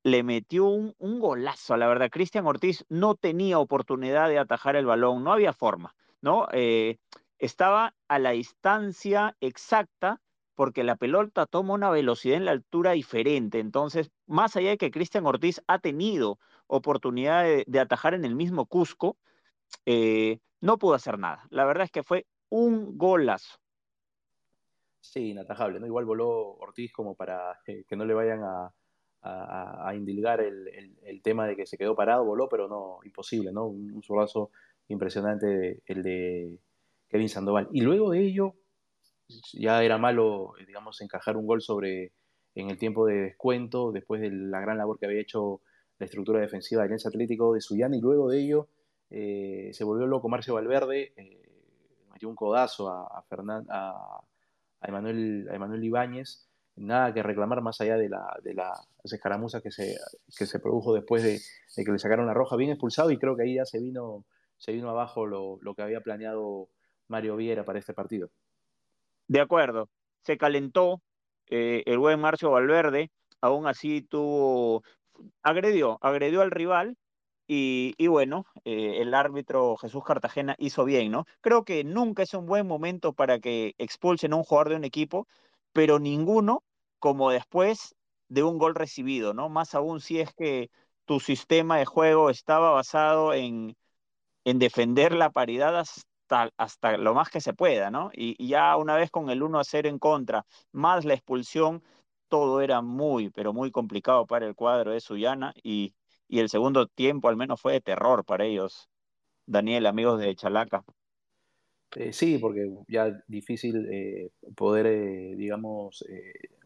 le 0.04 0.24
metió 0.24 0.66
un, 0.66 1.20
golazo, 1.20 1.76
la 1.78 1.88
verdad. 1.88 2.10
Cristian 2.12 2.46
Ortiz 2.46 2.86
no 2.90 3.16
tenía 3.16 3.60
oportunidad 3.60 4.30
de 4.30 4.40
atajar 4.40 4.76
el 4.76 4.86
balón, 4.86 5.24
no 5.24 5.34
había 5.34 5.54
forma, 5.54 5.96
¿no? 6.22 6.48
Eh, 6.54 6.98
estaba 7.38 7.96
a 8.08 8.20
la 8.20 8.32
distancia 8.32 9.36
exacta 9.42 10.22
porque 10.60 10.84
la 10.84 10.98
pelota 10.98 11.46
toma 11.46 11.74
una 11.74 11.90
velocidad 11.90 12.36
en 12.36 12.44
la 12.44 12.52
altura 12.52 12.92
diferente. 12.92 13.60
Entonces, 13.60 14.12
más 14.28 14.58
allá 14.58 14.72
de 14.72 14.78
que 14.78 14.92
Cristian 14.92 15.26
Ortiz 15.26 15.62
ha 15.68 15.80
tenido 15.80 16.38
oportunidad 16.68 17.46
de, 17.66 17.80
atajar 17.80 18.14
en 18.14 18.26
el 18.26 18.36
mismo 18.36 18.66
Cusco, 18.66 19.16
eh, 19.86 20.40
no 20.60 20.78
pudo 20.78 20.96
hacer 20.96 21.18
nada. 21.18 21.48
La 21.50 21.64
verdad 21.64 21.86
es 21.86 21.92
que 21.92 22.04
fue 22.04 22.26
un 22.50 22.98
golazo. 22.98 23.58
Sí, 25.00 25.30
inatajable, 25.30 25.80
¿no? 25.80 25.86
Igual 25.86 26.04
voló 26.04 26.58
Ortiz 26.58 26.92
como 26.92 27.16
para 27.16 27.58
que 27.64 27.96
no 27.96 28.04
le 28.04 28.14
vayan 28.14 28.44
a, 28.44 28.74
a, 29.22 29.96
indilgar 29.96 30.42
el, 30.42 31.22
tema 31.24 31.48
de 31.48 31.56
que 31.56 31.68
se 31.68 31.78
quedó 31.78 31.96
parado, 31.96 32.26
voló, 32.26 32.50
pero 32.50 32.68
no, 32.68 33.00
imposible, 33.06 33.54
¿no? 33.54 33.68
Un, 33.68 33.94
un 33.94 34.50
impresionante 34.90 35.82
el 35.86 36.04
de 36.04 36.60
Kevin 37.08 37.30
Sandoval. 37.30 37.70
Y 37.72 37.80
luego 37.80 38.12
de 38.12 38.26
ello, 38.26 38.56
ya 39.54 39.84
era 39.84 39.98
malo, 39.98 40.54
eh, 40.60 40.66
digamos, 40.66 41.02
encajar 41.02 41.38
un 41.38 41.46
gol 41.46 41.62
sobre 41.62 42.14
en 42.56 42.70
el 42.70 42.78
tiempo 42.78 43.06
de 43.06 43.16
descuento, 43.16 43.92
después 43.92 44.22
de 44.22 44.32
la 44.32 44.60
gran 44.60 44.78
labor 44.78 45.00
que 45.00 45.06
había 45.06 45.22
hecho 45.22 45.62
la 46.00 46.06
estructura 46.06 46.40
defensiva 46.40 46.82
del 46.82 46.88
Alianza 46.88 47.10
Atlético 47.10 47.54
de 47.54 47.62
Suyana, 47.62 47.96
y 47.96 48.02
luego 48.02 48.30
de 48.30 48.40
ello 48.40 48.68
eh, 49.10 49.70
se 49.74 49.84
volvió 49.84 50.08
loco 50.08 50.30
Marcio 50.30 50.56
Valverde, 50.56 51.14
eh, 51.16 51.42
metió 52.12 52.30
un 52.30 52.36
codazo 52.36 52.90
a, 52.90 53.04
a, 53.04 53.26
a, 53.70 54.22
a, 54.82 54.88
Emanuel, 54.88 55.84
Ibáñez, 55.84 56.48
nada 56.76 57.14
que 57.14 57.24
reclamar 57.24 57.62
más 57.62 57.82
allá 57.82 57.98
de, 57.98 58.10
la, 58.10 58.38
de 58.44 58.54
las 58.54 58.88
escaramuzas 59.04 59.62
que 59.62 59.72
se, 59.72 59.98
que 60.38 60.46
se 60.46 60.60
produjo 60.60 60.94
después 60.94 61.24
de, 61.24 61.40
que 61.84 61.92
le 61.92 62.00
sacaron 62.00 62.28
la 62.28 62.34
roja, 62.34 62.56
bien 62.56 62.72
expulsado, 62.72 63.12
y 63.12 63.18
creo 63.18 63.36
que 63.36 63.44
ahí 63.44 63.56
ya 63.56 63.66
se 63.66 63.80
vino, 63.80 64.26
se 64.58 64.72
vino 64.72 64.90
abajo 64.90 65.26
lo, 65.26 65.60
lo 65.62 65.76
que 65.76 65.82
había 65.82 66.02
planeado 66.02 66.70
Mario 67.08 67.36
Viera 67.36 67.66
para 67.66 67.80
este 67.80 67.94
partido. 67.94 68.30
De 69.30 69.42
acuerdo, 69.42 69.90
se 70.24 70.38
calentó 70.38 71.02
eh, 71.50 71.84
el 71.88 72.00
buen 72.00 72.20
Marcio 72.22 72.52
Valverde, 72.52 73.12
aún 73.42 73.68
así 73.68 74.02
tuvo, 74.04 74.84
agredió, 75.44 76.00
agredió 76.02 76.42
al 76.44 76.52
rival 76.52 76.98
Y, 77.48 78.08
bueno, 78.08 78.46
eh, 78.66 79.00
el 79.02 79.14
árbitro 79.16 79.78
Jesús 79.78 80.06
Cartagena 80.06 80.56
hizo 80.60 80.86
bien, 80.86 81.12
¿no? 81.12 81.26
Creo 81.42 81.66
que 81.66 81.84
nunca 81.86 82.24
es 82.24 82.34
un 82.36 82.48
buen 82.48 82.68
momento 82.68 83.14
para 83.14 83.40
que 83.42 83.76
expulsen 83.80 84.34
a 84.34 84.38
un 84.38 84.46
jugador 84.46 84.70
de 84.72 84.78
un 84.78 84.86
equipo, 84.86 85.28
pero 85.74 86.00
ninguno 86.00 86.64
como 87.00 87.32
después 87.32 87.96
de 88.30 88.44
un 88.44 88.60
gol 88.60 88.76
recibido, 88.76 89.36
¿no? 89.36 89.50
Más 89.50 89.76
aún 89.76 90.02
si 90.02 90.22
es 90.22 90.34
que 90.36 90.72
tu 91.06 91.20
sistema 91.22 91.80
de 91.80 91.86
juego 91.88 92.32
estaba 92.32 92.72
basado 92.72 93.34
en, 93.36 93.76
en 94.46 94.60
defender 94.60 95.14
la 95.14 95.30
paridad 95.32 95.76
hasta, 96.30 96.98
lo 96.98 97.14
más 97.14 97.30
que 97.30 97.42
se 97.42 97.54
pueda, 97.54 97.92
¿no? 97.92 98.12
Y, 98.14 98.36
y, 98.38 98.50
ya 98.50 98.76
una 98.78 98.96
vez 98.96 99.12
con 99.12 99.30
el 99.30 99.44
1 99.44 99.60
a 99.60 99.64
0 99.64 99.90
en 99.90 100.00
contra, 100.00 100.46
más 100.72 101.06
la 101.06 101.14
expulsión, 101.14 101.84
todo 102.28 102.62
era 102.62 102.82
muy, 102.82 103.30
pero 103.30 103.54
muy 103.54 103.72
complicado 103.72 104.26
para 104.28 104.46
el 104.48 104.56
cuadro 104.56 104.92
de 104.92 105.00
Suyana 105.02 105.54
y, 105.64 105.94
y 106.28 106.40
el 106.40 106.50
segundo 106.50 106.88
tiempo 106.88 107.28
al 107.28 107.36
menos 107.38 107.60
fue 107.60 107.74
de 107.74 107.82
terror 107.82 108.24
para 108.24 108.46
ellos. 108.46 108.90
Daniel, 109.46 109.88
amigos 109.88 110.20
de 110.22 110.36
Chalaca. 110.36 110.84
Eh, 111.96 112.14
sí, 112.14 112.38
porque 112.38 112.70
ya 112.88 113.24
difícil 113.28 113.88
eh, 113.92 114.30
poder, 114.56 114.86
eh, 114.86 115.36
digamos, 115.36 116.06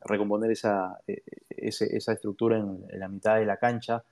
recomponer 0.02 0.52
esa, 0.52 1.00
esa 1.08 2.12
estructura 2.12 2.58
en, 2.58 2.86
la 3.00 3.08
mitad 3.08 3.38
de 3.38 3.46
la 3.46 3.58
cancha, 3.58 4.04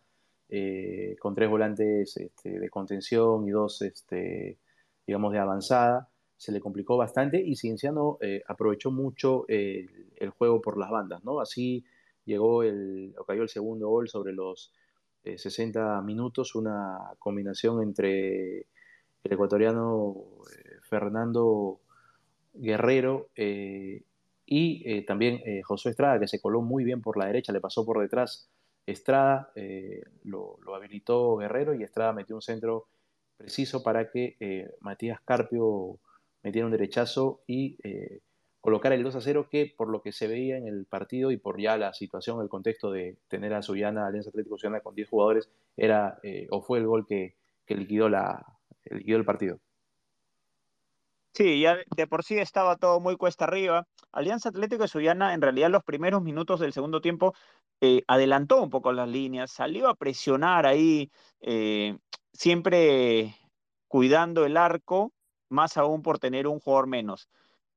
con 1.19 1.33
tres 1.35 1.49
volantes 1.49 2.17
este, 2.17 2.59
de 2.59 2.69
contención 2.69 3.47
y 3.47 3.51
dos, 3.51 3.81
este, 3.81 4.57
digamos, 5.11 5.33
de 5.33 5.39
avanzada. 5.39 6.09
Se 6.37 6.51
le 6.51 6.59
complicó 6.59 6.97
bastante 6.97 7.39
y 7.39 7.55
Cienciano 7.55 8.17
aprovechó 8.47 8.89
mucho 8.89 9.45
el, 9.47 10.11
el, 10.15 10.29
juego 10.31 10.59
por 10.59 10.77
las 10.77 10.89
bandas, 10.89 11.23
¿no? 11.23 11.39
Así 11.39 11.85
llegó 12.25 12.63
el, 12.63 13.13
o 13.19 13.25
cayó 13.25 13.43
el 13.43 13.49
segundo 13.49 13.89
gol 13.89 14.09
sobre 14.09 14.33
los 14.33 14.73
60 15.23 16.01
minutos, 16.01 16.55
una 16.55 16.97
combinación 17.19 17.83
entre 17.83 18.67
el 19.23 19.33
ecuatoriano 19.33 20.15
eh, 20.51 20.77
Fernando 20.81 21.79
Guerrero 22.53 23.29
eh, 23.35 24.03
y 24.45 24.83
eh, 24.85 25.05
también 25.05 25.39
José 25.63 25.91
Estrada, 25.91 26.19
que 26.19 26.27
se 26.27 26.41
coló 26.41 26.61
muy 26.61 26.83
bien 26.83 27.01
por 27.01 27.17
la 27.17 27.27
derecha, 27.27 27.53
le 27.53 27.61
pasó 27.61 27.85
por 27.85 28.01
detrás 28.01 28.49
Estrada, 28.85 29.53
lo, 30.23 30.57
habilitó 30.75 31.37
Guerrero 31.37 31.73
y 31.73 31.83
Estrada 31.83 32.11
metió 32.11 32.35
un 32.35 32.41
centro 32.41 32.87
preciso 33.41 33.83
para 33.83 34.09
que 34.09 34.69
Matías 34.79 35.19
Carpio 35.21 35.99
metiera 36.43 36.65
un 36.65 36.71
derechazo 36.71 37.41
y 37.47 37.77
colocar 38.61 38.93
el 38.93 39.03
2 39.03 39.15
a 39.15 39.21
0 39.21 39.47
que 39.49 39.73
por 39.75 39.89
lo 39.89 40.01
que 40.01 40.11
se 40.11 40.27
veía 40.27 40.55
en 40.55 40.67
el 40.67 40.85
partido 40.85 41.31
y 41.31 41.37
por 41.37 41.59
ya 41.59 41.77
la 41.77 41.93
situación, 41.93 42.41
el 42.41 42.47
contexto 42.47 42.91
de 42.91 43.17
tener 43.27 43.53
a 43.53 43.63
Suyana, 43.63 44.05
Alianza 44.05 44.29
Atlético 44.29 44.57
Suyana 44.57 44.81
con 44.81 44.95
10 44.95 45.09
jugadores, 45.09 45.49
era 45.75 46.19
eh, 46.23 46.47
o 46.51 46.61
fue 46.61 46.77
el 46.77 46.85
gol 46.85 47.05
que, 47.07 47.35
que 47.65 47.75
liquidó, 47.75 48.07
la, 48.07 48.45
liquidó 48.85 49.17
el 49.17 49.25
partido. 49.25 49.59
Sí, 51.33 51.61
ya 51.61 51.77
de 51.95 52.07
por 52.07 52.23
sí 52.23 52.37
estaba 52.37 52.75
todo 52.75 52.99
muy 52.99 53.15
cuesta 53.15 53.45
arriba. 53.45 53.87
Alianza 54.11 54.49
Atlético 54.49 54.83
de 54.83 54.89
Suyana, 54.89 55.33
en 55.33 55.41
realidad, 55.41 55.69
los 55.69 55.83
primeros 55.83 56.21
minutos 56.21 56.59
del 56.59 56.73
segundo 56.73 57.01
tiempo 57.01 57.33
eh, 57.79 58.03
adelantó 58.07 58.61
un 58.61 58.69
poco 58.69 58.91
las 58.91 59.09
líneas, 59.09 59.49
salió 59.49 59.87
a 59.87 59.95
presionar 59.95 60.67
ahí, 60.67 61.09
eh, 61.39 61.97
siempre 62.33 63.35
cuidando 63.87 64.45
el 64.45 64.57
arco, 64.57 65.13
más 65.49 65.77
aún 65.77 66.01
por 66.01 66.19
tener 66.19 66.47
un 66.47 66.59
jugador 66.59 66.87
menos 66.87 67.29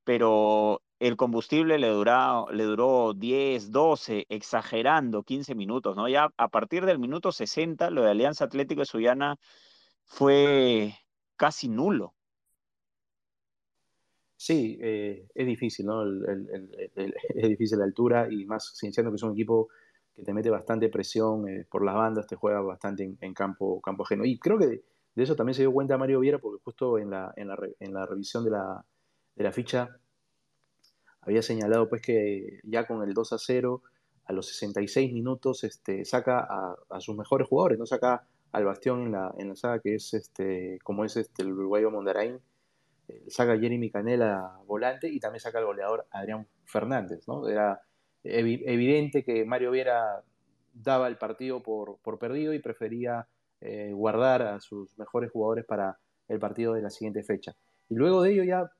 pero 0.04 0.82
el 1.00 1.16
combustible 1.16 1.78
le, 1.78 1.88
le 1.88 2.64
duró 2.64 3.14
10, 3.14 3.72
12, 3.72 4.26
exagerando 4.28 5.22
15 5.22 5.54
minutos, 5.54 5.96
¿no? 5.96 6.08
Ya 6.08 6.30
a 6.36 6.48
partir 6.48 6.84
del 6.84 6.98
minuto 6.98 7.32
60, 7.32 7.90
lo 7.90 8.02
de 8.02 8.10
Alianza 8.10 8.44
Atlético 8.44 8.82
de 8.82 8.86
Sullana 8.86 9.36
fue 10.04 10.94
casi 11.36 11.68
nulo. 11.68 12.14
Sí, 14.36 14.78
eh, 14.80 15.26
es 15.34 15.46
difícil, 15.46 15.86
¿no? 15.86 16.04
es 16.94 17.48
difícil 17.48 17.78
la 17.78 17.84
altura 17.84 18.28
y 18.30 18.44
más 18.44 18.72
siendo 18.74 19.10
que 19.10 19.16
es 19.16 19.22
un 19.22 19.32
equipo 19.32 19.68
que 20.14 20.22
te 20.22 20.32
mete 20.32 20.50
bastante 20.50 20.88
presión 20.88 21.48
eh, 21.48 21.66
por 21.68 21.84
las 21.84 21.94
bandas, 21.94 22.26
te 22.26 22.36
juega 22.36 22.60
bastante 22.60 23.16
en, 23.20 23.34
campo, 23.34 23.80
campo 23.80 24.04
ajeno. 24.04 24.24
Y 24.24 24.38
creo 24.38 24.58
que 24.58 24.66
de, 24.66 24.84
eso 25.16 25.36
también 25.36 25.54
se 25.54 25.62
dio 25.62 25.72
cuenta 25.72 25.98
Mario 25.98 26.20
Viera, 26.20 26.38
porque 26.38 26.62
justo 26.62 26.98
en 26.98 27.10
la, 27.10 27.32
en 27.36 27.48
la, 27.48 27.58
en 27.80 27.94
la 27.94 28.06
revisión 28.06 28.44
de 28.44 28.50
la, 28.50 28.84
de 29.34 29.44
la 29.44 29.52
ficha 29.52 29.98
había 31.20 31.42
señalado 31.42 31.88
pues 31.88 32.02
que 32.02 32.60
ya 32.64 32.86
con 32.86 33.02
el 33.02 33.14
2 33.14 33.32
a 33.32 33.38
0 33.38 33.82
a 34.26 34.32
los 34.32 34.46
66 34.48 35.12
minutos 35.12 35.64
este, 35.64 36.04
saca 36.04 36.46
a, 36.88 37.00
sus 37.00 37.16
mejores 37.16 37.48
jugadores, 37.48 37.78
no 37.78 37.86
saca 37.86 38.26
al 38.52 38.64
Bastión 38.64 39.02
en 39.02 39.12
la, 39.12 39.34
en 39.38 39.48
la 39.48 39.56
saga 39.56 39.80
que 39.80 39.94
es 39.94 40.14
este, 40.14 40.78
como 40.82 41.04
es 41.04 41.16
este, 41.16 41.42
el 41.42 41.52
uruguayo 41.52 41.90
Mondarain, 41.90 42.40
eh, 43.08 43.24
saca 43.28 43.52
a 43.52 43.58
Jeremy 43.58 43.90
Canela 43.90 44.60
volante 44.66 45.08
y 45.08 45.18
también 45.18 45.40
saca 45.40 45.58
al 45.58 45.66
goleador 45.66 46.06
Adrián 46.10 46.46
Fernández. 46.64 47.26
¿no? 47.28 47.48
Era 47.48 47.82
evidente 48.24 49.22
que 49.22 49.44
Mario 49.44 49.70
Viera 49.70 50.22
daba 50.72 51.08
el 51.08 51.16
partido 51.16 51.62
por, 51.62 51.98
por 51.98 52.18
perdido 52.18 52.52
y 52.52 52.58
prefería 52.58 53.28
eh, 53.60 53.92
guardar 53.92 54.42
a 54.42 54.60
sus 54.60 54.98
mejores 54.98 55.30
jugadores 55.30 55.64
para 55.64 55.98
el 56.28 56.38
partido 56.38 56.74
de 56.74 56.82
la 56.82 56.90
siguiente 56.90 57.22
fecha. 57.22 57.54
Y 57.88 57.94
luego 57.94 58.22
de 58.22 58.32
ello 58.32 58.44
ya 58.44 58.70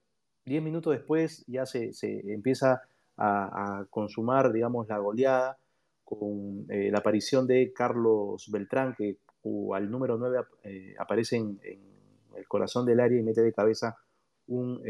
Diez 0.47 0.63
minutos 0.63 0.93
después 0.93 1.43
ya 1.47 1.65
se, 1.65 1.91
empieza 2.03 2.83
a, 3.17 3.87
consumar, 3.89 4.53
digamos, 4.53 4.87
la 4.89 4.99
goleada 4.99 5.57
con 6.05 6.67
eh, 6.69 6.91
la 6.91 6.99
aparición 6.99 7.47
de 7.47 7.73
Carlos 7.73 8.51
Beltrán, 8.51 8.95
que 8.95 9.17
al 9.75 9.91
número 9.91 10.19
9 10.19 10.41
eh, 10.65 10.95
aparece 10.99 11.37
en, 11.37 11.59
el 12.37 12.47
corazón 12.47 12.85
del 12.85 13.01
área 13.01 13.19
y 13.19 13.23
mete 13.23 13.41
de 13.41 13.55
cabeza 13.55 13.97
un 14.49 14.83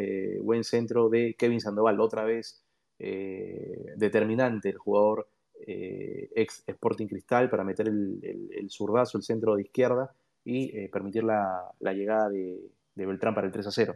buen 0.42 0.64
centro 0.64 1.08
de 1.08 1.37
Kevin 1.38 1.61
Sandoval, 1.61 2.00
otra 2.00 2.25
vez 2.25 2.64
determinante 2.99 4.71
el 4.71 4.79
jugador 4.79 5.29
ex 5.57 6.63
Sporting 6.67 7.07
Cristal 7.07 7.51
para 7.51 7.65
meter 7.65 7.89
el, 7.89 8.67
zurdazo, 8.71 9.19
el 9.19 9.25
centro 9.25 9.57
de 9.57 9.63
izquierda 9.63 10.15
y 10.45 10.89
permitir 10.89 11.25
la, 11.25 11.73
llegada 11.81 12.29
de, 12.29 12.61
de 12.95 13.07
Beltrán 13.07 13.35
para 13.35 13.47
el 13.47 13.53
3 13.53 13.67
a 13.67 13.71
0. 13.71 13.95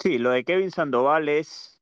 Sí, 0.00 0.18
lo 0.18 0.30
de 0.30 0.44
Kevin 0.44 0.70
Sandoval 0.70 1.28
es 1.28 1.80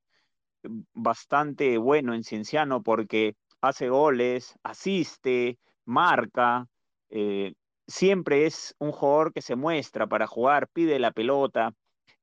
bastante 0.94 1.78
bueno 1.78 2.14
en 2.14 2.24
Cienciano 2.24 2.82
porque 2.82 3.36
hace 3.60 3.88
goles, 3.88 4.54
asiste, 4.62 5.58
marca, 5.84 6.66
eh, 7.10 7.54
siempre 7.86 8.46
es 8.46 8.74
un 8.78 8.92
jugador 8.92 9.32
que 9.32 9.42
se 9.42 9.56
muestra 9.56 10.06
para 10.06 10.26
jugar, 10.26 10.68
pide 10.68 10.98
la 10.98 11.12
pelota. 11.12 11.72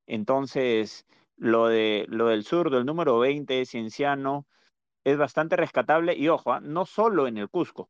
Entonces, 0.05 1.05
lo, 1.43 1.67
de, 1.67 2.05
lo 2.07 2.27
del 2.27 2.45
zurdo, 2.45 2.77
el 2.77 2.85
número 2.85 3.19
20 3.19 3.53
de 3.53 3.65
Cienciano, 3.65 4.47
es 5.03 5.17
bastante 5.17 5.57
rescatable 5.57 6.15
y 6.15 6.29
ojo, 6.29 6.53
¿ah? 6.53 6.61
no 6.61 6.85
solo 6.85 7.27
en 7.27 7.37
el 7.37 7.49
Cusco, 7.49 7.89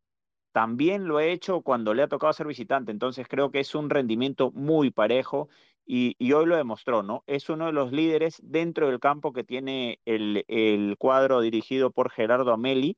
también 0.51 1.07
lo 1.07 1.19
he 1.19 1.31
hecho 1.31 1.61
cuando 1.61 1.93
le 1.93 2.01
ha 2.01 2.07
tocado 2.07 2.33
ser 2.33 2.47
visitante, 2.47 2.91
entonces 2.91 3.27
creo 3.27 3.51
que 3.51 3.59
es 3.59 3.75
un 3.75 3.91
rendimiento 3.91 4.51
muy 4.51 4.89
parejo 4.89 5.49
y, 5.85 6.15
hoy 6.31 6.45
lo 6.47 6.55
demostró, 6.55 7.03
¿no? 7.03 7.23
Es 7.27 7.49
uno 7.49 7.67
de 7.67 7.73
los 7.73 7.91
líderes 7.91 8.41
dentro 8.43 8.87
del 8.87 8.99
campo 8.99 9.33
que 9.33 9.43
tiene 9.43 9.99
el, 10.05 10.95
cuadro 10.97 11.41
dirigido 11.41 11.91
por 11.91 12.09
Gerardo 12.09 12.53
Ameli. 12.53 12.97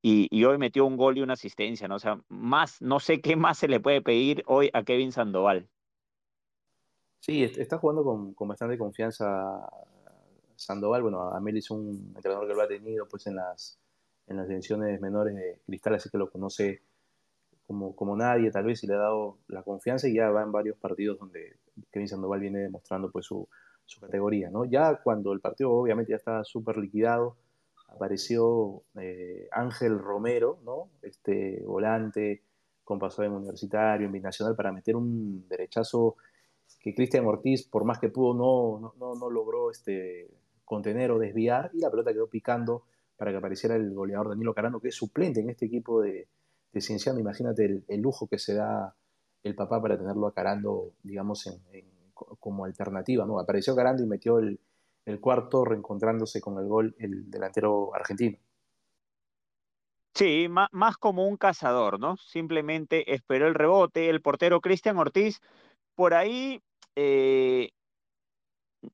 Y, 0.00 0.44
hoy 0.44 0.58
metió 0.58 0.86
un 0.86 0.96
gol 0.96 1.18
y 1.18 1.22
una 1.22 1.34
asistencia, 1.34 1.88
¿no? 1.88 1.96
O 1.96 1.98
sea, 1.98 2.20
más, 2.28 2.80
no 2.80 3.00
sé 3.00 3.20
qué 3.20 3.36
más 3.36 3.58
se 3.58 3.68
le 3.68 3.80
puede 3.80 4.00
pedir 4.00 4.44
hoy 4.46 4.70
a 4.72 4.84
Kevin 4.84 5.12
Sandoval. 5.12 5.68
Sí, 7.22 7.44
está 7.44 7.78
jugando 7.78 8.02
con, 8.02 8.48
bastante 8.48 8.76
confianza 8.76 9.70
Sandoval. 10.56 11.02
Bueno, 11.02 11.30
Ameli 11.30 11.60
es 11.60 11.70
un 11.70 12.12
entrenador 12.16 12.48
que 12.48 12.54
lo 12.54 12.62
ha 12.62 12.66
tenido 12.66 13.06
pues 13.06 13.28
en 13.28 13.36
las, 13.36 13.78
en 14.26 14.38
las 14.38 14.48
divisiones 14.48 15.00
menores 15.00 15.36
de 15.36 15.60
Cristal, 15.64 15.94
así 15.94 16.10
que 16.10 16.18
lo 16.18 16.28
conoce 16.28 16.82
como, 17.64 17.94
como 17.94 18.16
nadie, 18.16 18.50
tal 18.50 18.64
vez, 18.64 18.82
y 18.82 18.88
le 18.88 18.94
ha 18.94 18.98
dado 18.98 19.38
la 19.46 19.62
confianza 19.62 20.08
y 20.08 20.14
ya 20.14 20.30
va 20.30 20.42
en 20.42 20.50
varios 20.50 20.76
partidos 20.78 21.20
donde 21.20 21.58
Kevin 21.92 22.08
Sandoval 22.08 22.40
viene 22.40 22.58
demostrando 22.58 23.08
pues 23.12 23.24
su, 23.24 23.48
su 23.86 24.00
categoría, 24.00 24.50
¿no? 24.50 24.64
Ya 24.64 24.96
cuando 24.96 25.32
el 25.32 25.38
partido 25.38 25.70
obviamente 25.70 26.10
ya 26.10 26.16
estaba 26.16 26.42
súper 26.42 26.76
liquidado, 26.76 27.36
apareció 27.86 28.82
eh, 28.96 29.48
Ángel 29.52 29.96
Romero, 29.96 30.58
¿no? 30.64 30.88
Este 31.02 31.62
volante 31.64 32.42
con 32.82 32.98
paso 32.98 33.22
en 33.22 33.30
universitario, 33.30 34.06
en 34.06 34.12
binacional, 34.12 34.56
para 34.56 34.72
meter 34.72 34.96
un 34.96 35.46
derechazo 35.48 36.16
que 36.82 36.94
Cristian 36.94 37.26
Ortiz, 37.26 37.66
por 37.66 37.84
más 37.84 37.98
que 37.98 38.08
pudo, 38.08 38.34
no, 38.34 38.94
no, 38.98 39.14
no, 39.14 39.30
logró 39.30 39.70
este, 39.70 40.28
contener 40.64 41.10
o 41.12 41.18
desviar, 41.18 41.70
y 41.72 41.78
la 41.78 41.90
pelota 41.90 42.12
quedó 42.12 42.28
picando 42.28 42.84
para 43.16 43.30
que 43.30 43.36
apareciera 43.36 43.76
el 43.76 43.94
goleador 43.94 44.30
Danilo 44.30 44.52
Carano, 44.52 44.80
que 44.80 44.88
es 44.88 44.94
suplente 44.94 45.40
en 45.40 45.50
este 45.50 45.66
equipo 45.66 46.02
de, 46.02 46.26
de 46.72 46.80
Cienciano. 46.80 47.20
Imagínate 47.20 47.84
el, 47.86 48.00
lujo 48.00 48.26
que 48.26 48.38
se 48.38 48.54
da 48.54 48.94
el 49.42 49.54
papá 49.54 49.80
para 49.80 49.96
tenerlo 49.96 50.26
a 50.26 50.34
Carando, 50.34 50.92
digamos, 51.02 51.48
como 52.40 52.64
alternativa, 52.64 53.26
¿no? 53.26 53.38
Apareció 53.38 53.76
Carando 53.76 54.02
y 54.02 54.06
metió 54.06 54.38
el, 54.38 54.58
cuarto 55.20 55.64
reencontrándose 55.64 56.40
con 56.40 56.58
el 56.58 56.68
gol 56.68 56.94
el 56.98 57.30
delantero 57.30 57.94
argentino. 57.94 58.38
Sí, 60.14 60.46
más, 60.48 60.96
como 60.98 61.26
un 61.26 61.36
cazador, 61.36 61.98
¿no? 61.98 62.16
Simplemente 62.16 63.14
esperó 63.14 63.48
el 63.48 63.54
rebote. 63.54 64.10
El 64.10 64.20
portero 64.20 64.60
Cristian 64.60 64.98
Ortiz, 64.98 65.40
por 65.94 66.14
ahí, 66.14 66.60
eh, 66.96 67.70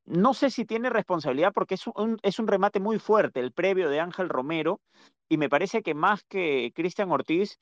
no 0.05 0.35
sé 0.35 0.51
si 0.51 0.65
tiene 0.65 0.91
responsabilidad 0.91 1.53
porque 1.53 1.75
es 1.75 1.87
un, 1.87 2.47
remate 2.47 2.81
muy 2.81 2.99
fuerte, 2.99 3.41
el 3.41 3.53
previo 3.53 3.89
de 3.89 4.01
Ángel 4.01 4.29
Romero, 4.29 4.81
y 5.29 5.39
me 5.39 5.49
parece 5.49 5.83
que 5.83 5.95
más 5.95 6.25
que 6.25 6.73
Cristian 6.75 7.11
Ortiz, 7.11 7.59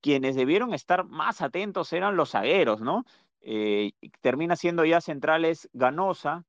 quienes 0.00 0.36
debieron 0.36 0.74
estar 0.74 1.04
más 1.04 1.42
atentos 1.42 1.92
eran 1.92 2.16
los 2.16 2.30
zagueros, 2.30 2.80
¿no? 2.80 3.04
Eh, 3.42 3.92
termina 4.20 4.56
siendo 4.56 4.84
ya 4.84 5.00
centrales 5.00 5.68
Ganosa, 5.72 6.44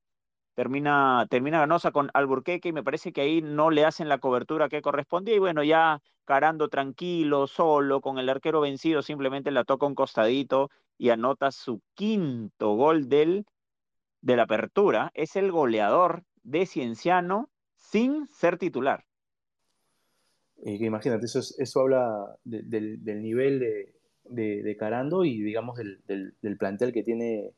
termina, 0.54 1.26
termina 1.30 1.60
Ganosa 1.60 1.92
con 1.92 2.10
Alburqueque 2.14 2.70
y 2.70 2.74
me 2.74 2.84
parece 2.84 3.14
que 3.14 3.22
ahí 3.22 3.42
no 3.42 3.72
le 3.72 3.86
hacen 3.86 4.10
la 4.10 4.20
cobertura 4.20 4.70
que 4.70 4.82
correspondía 4.82 5.36
y 5.36 5.40
bueno, 5.40 5.64
ya 5.64 6.02
carando 6.26 6.70
tranquilo, 6.70 7.48
solo, 7.48 8.02
con 8.02 8.20
el 8.20 8.30
arquero 8.30 8.62
vencido, 8.62 9.02
simplemente 9.02 9.52
la 9.52 9.64
toca 9.64 9.86
un 9.86 9.96
costadito 9.96 10.70
y 11.02 11.10
anota 11.10 11.50
su 11.50 11.82
quinto 11.96 12.76
gol 12.76 13.10
del, 13.10 13.48
de 14.22 14.36
la 14.36 14.44
apertura. 14.44 15.10
Es 15.16 15.36
el 15.36 15.52
goleador 15.52 16.26
de 16.44 16.68
Cienciano 16.68 17.50
sin 17.76 18.28
ser 18.28 18.60
titular. 18.60 19.04
imagínate, 20.64 21.26
eso, 21.26 21.40
eso 21.40 21.80
habla 21.80 22.38
del, 22.44 23.00
nivel 23.04 23.60
de, 24.26 24.62
de, 24.62 24.78
Carando 24.78 25.26
y 25.26 25.42
digamos 25.42 25.76
del, 25.80 26.04
del, 26.40 26.58
plantel 26.58 26.94
que 26.94 27.02
tiene 27.02 27.50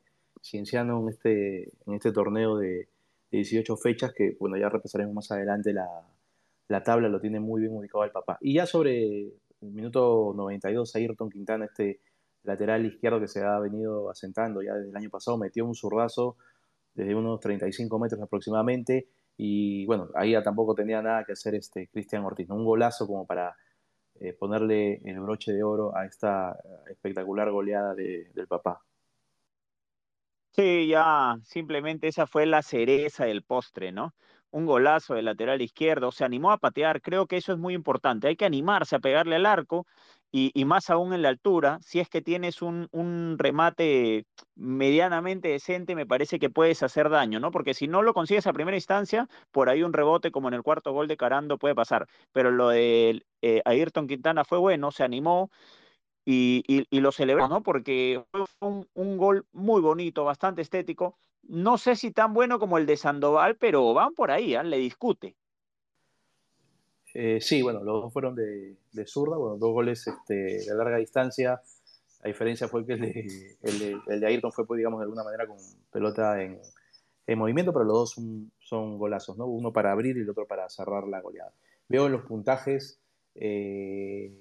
Cienciano 0.42 1.02
en 1.02 1.10
este, 1.10 1.64
en 1.86 1.96
este 1.96 2.14
torneo 2.14 2.56
de, 2.56 2.88
18 3.32 3.76
fechas, 3.76 4.14
que 4.14 4.38
bueno, 4.40 4.56
ya 4.56 4.70
repasaremos 4.70 5.14
más 5.14 5.32
adelante 5.32 5.74
la, 5.74 5.88
la, 6.70 6.84
tabla, 6.84 7.10
lo 7.10 7.20
tiene 7.20 7.42
muy 7.42 7.60
bien 7.60 7.76
ubicado 7.76 8.06
el 8.06 8.12
papá. 8.12 8.38
Y 8.40 8.54
ya 8.54 8.66
sobre 8.68 9.24
el 9.24 9.72
minuto 9.72 10.34
92, 10.34 10.96
Ayrton 10.96 11.30
Quintana, 11.30 11.66
este 11.66 12.00
lateral 12.44 12.86
izquierdo 12.86 13.20
que 13.20 13.28
se 13.28 13.44
ha 13.44 13.60
venido 13.60 14.10
asentando 14.10 14.62
ya 14.62 14.74
desde 14.74 14.90
el 14.90 14.98
año 14.98 15.10
pasado, 15.10 15.38
metió 15.38 15.66
un 15.66 15.76
zurdazo 15.76 16.38
desde 16.94 17.16
unos 17.16 17.40
35 17.40 18.00
metros 18.00 18.22
aproximadamente, 18.22 19.08
y 19.36 19.86
bueno, 19.86 20.10
ahí 20.16 20.32
ya 20.32 20.44
tampoco 20.44 20.76
tenía 20.76 21.02
nada 21.02 21.24
que 21.26 21.34
hacer 21.34 21.56
este 21.56 21.88
Cristian 21.88 22.24
Ortiz, 22.24 22.50
un 22.50 22.66
golazo 22.66 23.08
como 23.08 23.26
para 23.26 23.56
eh, 24.20 24.34
ponerle 24.34 25.02
el 25.04 25.20
broche 25.20 25.52
de 25.54 25.64
oro 25.64 25.96
a 25.96 26.06
esta 26.06 26.56
espectacular 26.90 27.50
goleada 27.50 27.96
del 27.96 28.48
papá. 28.48 28.82
Sí, 30.52 30.88
ya 30.88 31.36
simplemente 31.44 32.08
esa 32.08 32.28
fue 32.28 32.46
la 32.46 32.62
cereza 32.62 33.26
del 33.26 33.42
postre, 33.44 33.92
¿no? 33.92 34.14
Un 34.54 34.66
golazo 34.66 35.16
de 35.16 35.24
lateral 35.24 35.62
izquierdo, 35.62 36.12
se 36.12 36.24
animó 36.24 36.52
a 36.52 36.58
patear, 36.58 37.02
creo 37.02 37.28
que 37.28 37.38
eso 37.38 37.54
es 37.54 37.60
muy 37.60 37.74
importante, 37.74 38.28
hay 38.28 38.36
que 38.36 38.46
animarse 38.46 38.96
a 38.96 39.00
pegarle 39.00 39.36
al 39.36 39.46
arco 39.46 39.86
y, 40.32 40.66
más 40.66 40.90
aún 40.90 41.14
en 41.14 41.22
la 41.22 41.30
altura, 41.30 41.78
si 41.82 42.00
es 42.00 42.10
que 42.10 42.22
tienes 42.22 42.64
un, 42.64 42.88
un, 42.92 43.36
remate 43.38 44.26
medianamente 44.56 45.50
decente, 45.50 45.94
me 45.94 46.08
parece 46.08 46.40
que 46.40 46.50
puedes 46.50 46.82
hacer 46.82 47.10
daño, 47.10 47.40
¿no? 47.40 47.52
Porque 47.52 47.76
si 47.76 47.88
no 47.88 48.02
lo 48.02 48.16
consigues 48.16 48.48
a 48.48 48.54
primera 48.54 48.78
instancia, 48.78 49.28
por 49.52 49.70
ahí 49.70 49.84
un 49.84 49.94
rebote 49.94 50.32
como 50.32 50.48
en 50.48 50.56
el 50.56 50.64
cuarto 50.64 50.92
gol 50.92 51.08
de 51.08 51.18
Carando 51.18 51.60
puede 51.60 51.76
pasar, 51.76 52.08
pero 52.32 52.50
lo 52.50 52.70
de 52.70 53.24
eh, 53.44 53.62
Ayrton 53.66 54.08
Quintana 54.08 54.44
fue 54.44 54.58
bueno, 54.58 54.92
se 54.92 55.04
animó, 55.04 55.52
y, 56.26 57.00
lo 57.00 57.12
celebró, 57.12 57.48
¿no? 57.48 57.64
Porque 57.64 58.24
fue 58.32 58.86
un, 58.94 59.18
gol 59.18 59.46
muy 59.52 59.82
bonito, 59.82 60.24
bastante 60.24 60.62
estético. 60.62 61.18
No 61.44 61.78
sé 61.78 61.96
si 61.96 62.12
tan 62.12 62.34
bueno 62.34 62.60
como 62.60 62.78
el 62.78 62.86
de 62.86 62.98
Sandoval, 62.98 63.58
pero 63.58 63.94
van 63.94 64.14
por 64.14 64.32
ahí, 64.32 64.56
¿eh? 64.56 64.64
le 64.64 64.78
discute. 64.78 65.36
Eh, 67.14 67.40
sí, 67.42 67.62
bueno, 67.62 67.84
los 67.84 68.04
dos 68.04 68.14
fueron 68.14 68.36
de, 68.36 68.78
zurda, 69.06 69.38
bueno, 69.38 69.58
dos 69.58 69.72
goles 69.72 70.08
este, 70.08 70.34
de 70.34 70.76
larga 70.76 70.98
distancia. 70.98 71.62
La 72.24 72.28
diferencia 72.30 72.68
fue 72.68 72.86
que 72.86 72.94
el 72.94 73.02
de, 73.02 74.20
de, 74.20 74.26
Ayrton 74.26 74.52
fue, 74.52 74.66
pues, 74.66 74.78
digamos, 74.78 75.00
de 75.00 75.04
alguna 75.04 75.24
manera 75.24 75.46
con 75.46 75.58
pelota 75.92 76.42
en, 76.42 76.60
movimiento, 77.38 77.72
pero 77.72 77.86
los 77.86 77.94
dos 77.94 78.12
son, 78.12 78.52
son, 78.60 78.98
golazos, 78.98 79.38
¿no? 79.38 79.46
Uno 79.46 79.72
para 79.72 79.92
abrir 79.92 80.18
y 80.18 80.22
el 80.22 80.30
otro 80.30 80.48
para 80.48 80.70
cerrar 80.70 81.08
la 81.08 81.22
goleada. 81.22 81.54
Veo 81.88 82.08
en 82.08 82.14
los 82.14 82.24
puntajes 82.24 83.00
eh, 83.36 84.32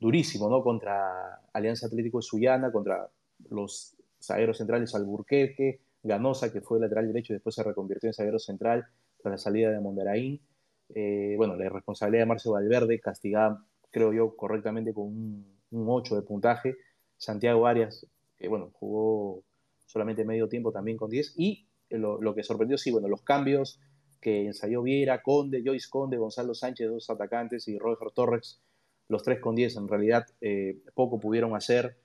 durísimo, 0.00 0.48
¿no? 0.48 0.62
Contra 0.62 1.40
Alianza 1.52 1.86
Atlético 1.86 2.18
de 2.18 2.22
Sullana, 2.22 2.72
contra 2.72 3.08
los 3.50 3.97
zagueros 4.20 4.58
centrales 4.58 4.94
Alburquerque, 4.94 5.80
Ganosa, 6.02 6.52
que 6.52 6.60
fue 6.60 6.80
lateral 6.80 7.08
derecho 7.08 7.32
y 7.32 7.36
después 7.36 7.54
se 7.54 7.62
reconvirtió 7.62 8.08
en 8.08 8.14
zaguero 8.14 8.38
central 8.38 8.86
tras 9.18 9.32
la 9.32 9.38
salida 9.38 9.70
de 9.70 9.80
Mondaraín. 9.80 10.40
Eh, 10.94 11.34
bueno, 11.36 11.56
la 11.56 11.68
responsabilidad 11.68 12.22
de 12.22 12.26
Marcio 12.26 12.52
Valverde, 12.52 13.00
castigada, 13.00 13.64
creo 13.90 14.12
yo, 14.12 14.36
correctamente 14.36 14.92
con 14.92 15.06
un, 15.06 15.58
8 15.70 16.16
de 16.16 16.22
puntaje. 16.22 16.76
Santiago 17.16 17.66
Arias, 17.66 18.06
que 18.36 18.48
bueno, 18.48 18.70
jugó 18.72 19.42
solamente 19.86 20.24
medio 20.24 20.48
tiempo 20.48 20.72
también 20.72 20.96
con 20.96 21.10
10. 21.10 21.34
Y 21.36 21.66
lo, 21.90 22.20
lo, 22.20 22.34
que 22.34 22.42
sorprendió, 22.42 22.78
sí, 22.78 22.90
bueno, 22.90 23.08
los 23.08 23.22
cambios 23.22 23.80
que 24.20 24.46
ensayó 24.46 24.82
Viera, 24.82 25.22
Conde, 25.22 25.62
Joyce 25.64 25.88
Conde, 25.90 26.16
Gonzalo 26.16 26.54
Sánchez, 26.54 26.88
dos 26.88 27.10
atacantes, 27.10 27.68
y 27.68 27.78
Roger 27.78 28.10
Torres, 28.12 28.60
los 29.08 29.22
3 29.22 29.40
con 29.40 29.54
10 29.54 29.76
en 29.76 29.88
realidad 29.88 30.26
eh, 30.40 30.78
poco 30.94 31.18
pudieron 31.18 31.56
hacer 31.56 31.96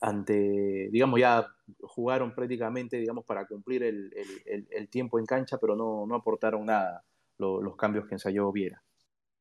ante, 0.00 0.88
digamos, 0.90 1.20
ya 1.20 1.46
jugaron 1.82 2.34
prácticamente, 2.34 2.96
digamos, 2.96 3.24
para 3.24 3.46
cumplir 3.46 3.82
el, 3.82 4.88
tiempo 4.90 5.18
en 5.18 5.26
cancha, 5.26 5.58
pero 5.58 5.76
no, 5.76 6.06
no 6.06 6.14
aportaron 6.14 6.66
nada 6.66 7.04
los 7.38 7.76
cambios 7.76 8.06
que 8.06 8.14
ensayó 8.14 8.50
Viera. 8.52 8.82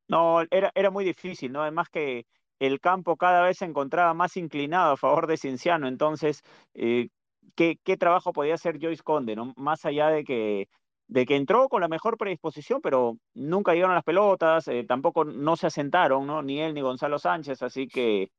No, 0.08 0.41
era, 0.50 0.72
era 0.74 0.89
muy 0.89 1.06
difícil, 1.06 1.52
¿no? 1.52 1.62
Además 1.62 1.89
que 1.89 2.26
el 2.60 2.80
campo 2.80 3.15
cada 3.17 3.41
vez 3.41 3.58
se 3.58 3.65
encontraba 3.65 4.13
más 4.13 4.38
inclinado 4.38 4.93
a 4.93 4.98
favor 4.98 5.28
de 5.28 5.38
Cienciano, 5.38 5.88
entonces, 5.88 6.41
eh, 6.74 7.10
¿qué, 7.56 7.78
¿qué, 7.84 7.98
trabajo 7.98 8.34
podía 8.34 8.56
hacer 8.56 8.80
Joyce 8.82 9.04
Conde, 9.04 9.36
¿no? 9.36 9.54
Más 9.56 9.86
allá 9.86 10.10
de 10.10 10.24
que 10.24 10.67
de 11.10 11.26
que 11.26 11.36
entró 11.36 11.69
con 11.69 11.82
la 11.82 11.88
mejor 11.88 12.17
predisposición, 12.17 12.82
pero 12.82 13.17
nunca 13.34 13.74
llegaron 13.74 13.95
las 13.95 14.04
pelotas, 14.04 14.67
eh, 14.67 14.86
tampoco 14.88 15.26
no 15.26 15.56
se 15.56 15.65
asentaron, 15.65 16.28
¿no? 16.28 16.43
Ni 16.43 16.62
él 16.62 16.76
ni 16.76 16.82
Gonzalo 16.82 17.17
Sánchez, 17.17 17.63
así 17.63 17.88
que 17.88 18.30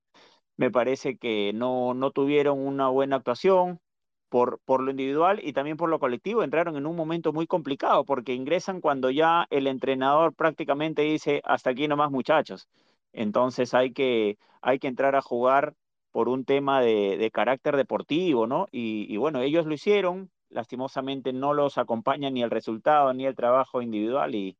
me 0.60 0.70
parece 0.70 1.16
que 1.16 1.52
no, 1.54 1.94
no 1.94 2.10
tuvieron 2.10 2.58
una 2.58 2.88
buena 2.88 3.16
actuación 3.16 3.80
por, 4.28 4.60
por 4.66 4.82
lo 4.82 4.90
individual 4.90 5.40
y 5.42 5.54
también 5.54 5.78
por 5.78 5.88
lo 5.88 5.98
colectivo. 5.98 6.42
Entraron 6.42 6.76
en 6.76 6.86
un 6.86 6.96
momento 6.96 7.32
muy 7.32 7.46
complicado 7.46 8.04
porque 8.04 8.34
ingresan 8.34 8.82
cuando 8.82 9.10
ya 9.10 9.46
el 9.50 9.66
entrenador 9.66 10.34
prácticamente 10.34 11.00
dice, 11.02 11.40
hasta 11.44 11.70
aquí 11.70 11.88
nomás 11.88 12.10
muchachos. 12.10 12.68
Entonces 13.14 13.72
hay 13.72 13.92
que, 13.94 14.38
hay 14.60 14.78
que 14.78 14.88
entrar 14.88 15.16
a 15.16 15.22
jugar 15.22 15.74
por 16.12 16.28
un 16.28 16.44
tema 16.44 16.82
de, 16.82 17.30
carácter 17.32 17.76
deportivo, 17.76 18.46
¿no? 18.46 18.66
y 18.70 19.16
bueno, 19.16 19.40
ellos 19.40 19.64
lo 19.66 19.74
hicieron, 19.74 20.30
lastimosamente 20.50 21.32
no 21.32 21.54
los 21.54 21.78
acompaña 21.78 22.30
ni 22.30 22.42
el 22.42 22.50
resultado 22.50 23.14
ni 23.14 23.24
el 23.26 23.36
trabajo 23.36 23.80
individual 23.82 24.34
y, 24.34 24.58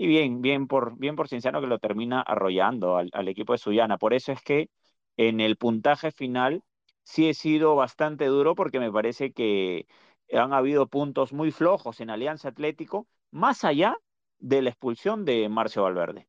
y 0.00 0.06
bien, 0.06 0.40
bien 0.40 0.66
por, 0.66 0.96
bien 0.98 1.14
por 1.14 1.28
Cienciano 1.28 1.60
que 1.60 1.66
lo 1.66 1.78
termina 1.78 2.22
arrollando 2.22 2.96
al, 2.96 3.28
equipo 3.28 3.52
de 3.52 3.58
Suyana. 3.58 3.98
Por 3.98 4.14
eso 4.14 4.32
es 4.32 4.40
que 4.40 4.70
en 5.28 5.40
el 5.40 5.56
puntaje 5.56 6.12
final 6.12 6.62
sí 7.02 7.28
he 7.28 7.34
sido 7.34 7.76
bastante 7.76 8.24
duro 8.24 8.54
porque 8.54 8.80
me 8.80 8.90
parece 8.90 9.32
que 9.32 9.86
han 10.32 10.54
habido 10.54 10.86
puntos 10.86 11.34
muy 11.34 11.50
flojos 11.50 12.00
en 12.00 12.08
Alianza 12.08 12.48
Atlético, 12.48 13.06
más 13.30 13.64
allá 13.64 13.98
de 14.38 14.62
la 14.62 14.70
expulsión 14.70 15.26
de 15.26 15.46
Marcio 15.50 15.82
Valverde. 15.82 16.26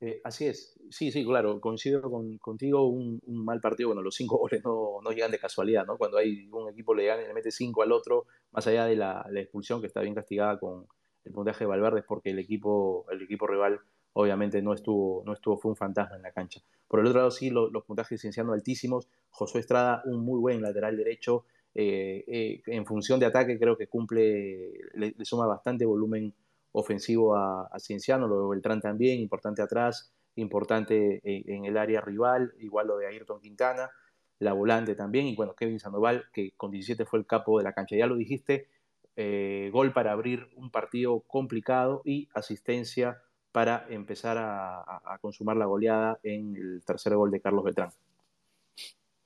Eh, 0.00 0.22
así 0.24 0.46
es, 0.46 0.80
sí, 0.90 1.12
sí, 1.12 1.26
claro, 1.26 1.60
coincido 1.60 2.10
contigo, 2.40 2.86
un, 2.86 3.20
mal 3.26 3.60
partido, 3.60 3.90
bueno, 3.90 4.00
los 4.00 4.14
cinco 4.14 4.38
goles 4.38 4.64
no, 4.64 5.00
no, 5.02 5.10
llegan 5.10 5.30
de 5.30 5.38
casualidad, 5.38 5.84
¿no? 5.84 5.98
Cuando 5.98 6.16
hay 6.16 6.48
un 6.50 6.70
equipo 6.70 6.94
le, 6.94 7.04
gana 7.04 7.22
y 7.22 7.26
le 7.26 7.34
mete 7.34 7.50
cinco 7.50 7.82
al 7.82 7.92
otro, 7.92 8.24
más 8.50 8.66
allá 8.66 8.86
de 8.86 8.96
la, 8.96 9.26
expulsión 9.34 9.82
que 9.82 9.88
está 9.88 10.00
bien 10.00 10.14
castigada 10.14 10.58
con 10.58 10.86
el 11.24 11.32
puntaje 11.32 11.64
de 11.64 11.68
Valverde, 11.68 12.00
es 12.00 12.06
porque 12.06 12.30
el 12.30 12.38
equipo, 12.38 13.04
el 13.10 13.20
equipo 13.20 13.46
rival 13.46 13.80
obviamente 14.14 14.60
no 14.62 14.72
estuvo, 14.74 15.22
no 15.24 15.32
estuvo, 15.32 15.58
fue 15.58 15.70
un 15.70 15.76
fantasma 15.76 16.16
en 16.16 16.22
la 16.22 16.32
cancha. 16.32 16.60
Por 16.88 17.00
el 17.00 17.06
otro 17.06 17.20
lado, 17.20 17.30
sí, 17.30 17.50
los 17.50 17.84
puntajes 17.84 18.20
siendo 18.20 18.52
altísimos, 18.52 19.08
Josué 19.30 19.60
Estrada, 19.60 20.02
un 20.04 20.24
muy 20.24 20.38
buen 20.40 20.60
lateral 20.60 20.96
derecho, 20.96 21.44
eh, 21.74 22.24
eh, 22.26 22.62
en 22.66 22.84
función 22.84 23.18
de 23.18 23.26
ataque 23.26 23.58
creo 23.58 23.78
que 23.78 23.86
cumple, 23.86 24.72
le, 24.94 25.14
le 25.16 25.24
suma 25.24 25.46
bastante 25.46 25.86
volumen 25.86 26.34
ofensivo 26.72 27.36
a, 27.36 27.68
Cienciano, 27.78 28.26
lo 28.26 28.42
de 28.42 28.48
Beltrán 28.50 28.80
también, 28.80 29.20
importante 29.20 29.62
atrás, 29.62 30.12
importante 30.36 31.20
en, 31.24 31.64
el 31.66 31.76
área 31.76 32.00
rival, 32.00 32.54
igual 32.58 32.88
lo 32.88 32.96
de 32.96 33.06
Ayrton 33.06 33.40
Quintana, 33.40 33.90
la 34.38 34.54
volante 34.54 34.94
también, 34.94 35.26
y 35.26 35.36
bueno, 35.36 35.54
Kevin 35.54 35.78
Sandoval, 35.78 36.24
que 36.32 36.52
con 36.56 36.70
17 36.70 37.04
fue 37.04 37.18
el 37.18 37.26
capo 37.26 37.58
de 37.58 37.64
la 37.64 37.74
cancha. 37.74 37.96
Ya 37.96 38.06
lo 38.06 38.16
dijiste, 38.16 38.68
eh, 39.16 39.70
gol 39.72 39.92
para 39.92 40.12
abrir 40.12 40.48
un 40.56 40.70
partido 40.70 41.20
complicado 41.20 42.02
y 42.04 42.28
asistencia 42.34 43.18
para 43.52 43.86
empezar 43.90 44.38
a, 44.38 45.18
consumar 45.20 45.56
la 45.56 45.66
goleada 45.66 46.18
en 46.22 46.56
el 46.56 46.82
tercer 46.84 47.14
gol 47.14 47.30
de 47.30 47.40
Carlos 47.40 47.64
Beltrán. 47.64 47.90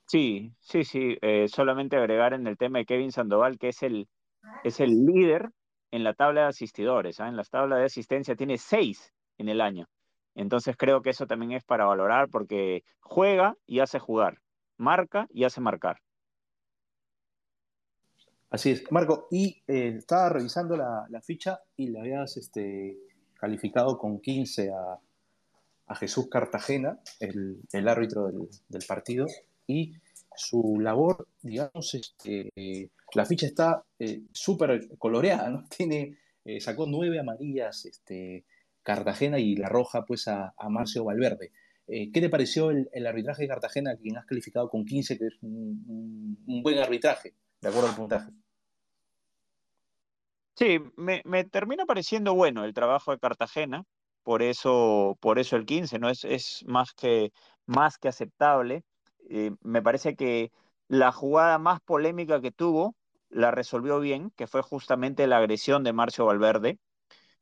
Sí, 0.06 0.52
sí, 0.60 0.84
sí, 0.84 1.16
eh, 1.22 1.46
solamente 1.48 1.96
agregar 1.96 2.32
en 2.32 2.46
el 2.46 2.56
tema 2.56 2.78
de 2.78 2.86
Kevin 2.86 3.12
Sandoval, 3.12 3.58
que 3.58 3.68
es 3.68 3.82
el, 3.82 4.08
es 4.62 4.80
el 4.80 5.04
líder 5.04 5.50
en 5.90 6.04
la 6.04 6.14
tabla 6.14 6.42
de 6.42 6.48
asistidores, 6.48 7.20
¿ah? 7.20 7.28
en 7.28 7.36
la 7.36 7.44
tabla 7.44 7.76
de 7.76 7.84
asistencia 7.84 8.36
tiene 8.36 8.58
seis 8.58 9.12
en 9.38 9.48
el 9.48 9.60
año. 9.60 9.88
Entonces 10.34 10.76
creo 10.76 11.02
que 11.02 11.10
eso 11.10 11.26
también 11.26 11.52
es 11.52 11.64
para 11.64 11.86
valorar 11.86 12.28
porque 12.28 12.84
juega 13.00 13.56
y 13.66 13.80
hace 13.80 13.98
jugar, 13.98 14.40
marca 14.76 15.26
y 15.30 15.44
hace 15.44 15.60
marcar. 15.60 16.00
Así 18.50 18.70
es. 18.70 18.90
Marco, 18.92 19.26
y 19.30 19.62
eh, 19.66 19.94
estaba 19.98 20.28
revisando 20.28 20.76
la, 20.76 21.20
ficha 21.22 21.60
y 21.76 21.88
le 21.88 22.00
habías 22.00 22.36
este, 22.36 22.96
calificado 23.38 23.98
con 23.98 24.20
15 24.20 24.70
a, 24.70 24.98
Jesús 25.94 26.28
Cartagena, 26.28 26.98
el, 27.20 27.88
árbitro 27.88 28.26
del, 28.26 28.84
partido, 28.88 29.26
y 29.68 29.92
su 30.34 30.80
labor, 30.80 31.28
digamos, 31.42 31.94
este, 31.94 32.50
la 33.14 33.24
ficha 33.24 33.46
está 33.46 33.84
eh, 34.00 34.22
súper 34.32 34.88
coloreada, 34.98 35.48
¿no? 35.48 35.64
Tiene, 35.76 36.18
eh, 36.44 36.60
sacó 36.60 36.86
nueve 36.86 37.20
amarillas 37.20 37.84
este, 37.84 38.44
Cartagena 38.82 39.38
y 39.38 39.54
la 39.54 39.68
roja 39.68 40.04
pues 40.04 40.26
a, 40.26 40.54
Marcio 40.68 41.04
Valverde. 41.04 41.52
¿Qué 41.86 42.20
te 42.20 42.28
pareció 42.28 42.70
el, 42.72 43.06
arbitraje 43.06 43.42
de 43.42 43.48
Cartagena, 43.48 43.96
quien 43.96 44.16
has 44.16 44.26
calificado 44.26 44.68
con 44.68 44.84
15, 44.84 45.18
que 45.18 45.26
es 45.26 45.34
un 45.40 46.60
buen 46.64 46.78
arbitraje? 46.78 47.34
de 47.60 47.68
acuerdo 47.68 47.88
al 47.88 47.96
puntaje. 47.96 48.30
Sí, 50.56 50.78
me, 50.96 51.22
termina 51.44 51.84
pareciendo 51.84 52.34
bueno 52.34 52.64
el 52.64 52.72
trabajo 52.72 53.10
de 53.10 53.18
Cartagena, 53.18 53.84
por 54.22 54.42
eso, 54.42 55.16
por 55.20 55.38
eso 55.38 55.54
el 55.56 55.66
15, 55.66 55.98
¿no? 55.98 56.08
Es, 56.08 56.24
es 56.24 56.64
más, 56.66 56.94
que, 56.94 57.30
más 57.66 57.98
que 57.98 58.08
aceptable. 58.08 58.82
Eh, 59.28 59.50
me 59.60 59.82
parece 59.82 60.16
que 60.16 60.50
la 60.88 61.12
jugada 61.12 61.58
más 61.58 61.80
polémica 61.82 62.40
que 62.40 62.52
tuvo 62.52 62.96
la 63.28 63.50
resolvió 63.50 64.00
bien, 64.00 64.30
que 64.36 64.46
fue 64.46 64.62
justamente 64.62 65.26
la 65.26 65.38
agresión 65.38 65.84
de 65.84 65.92
Marcio 65.92 66.24
Valverde. 66.24 66.78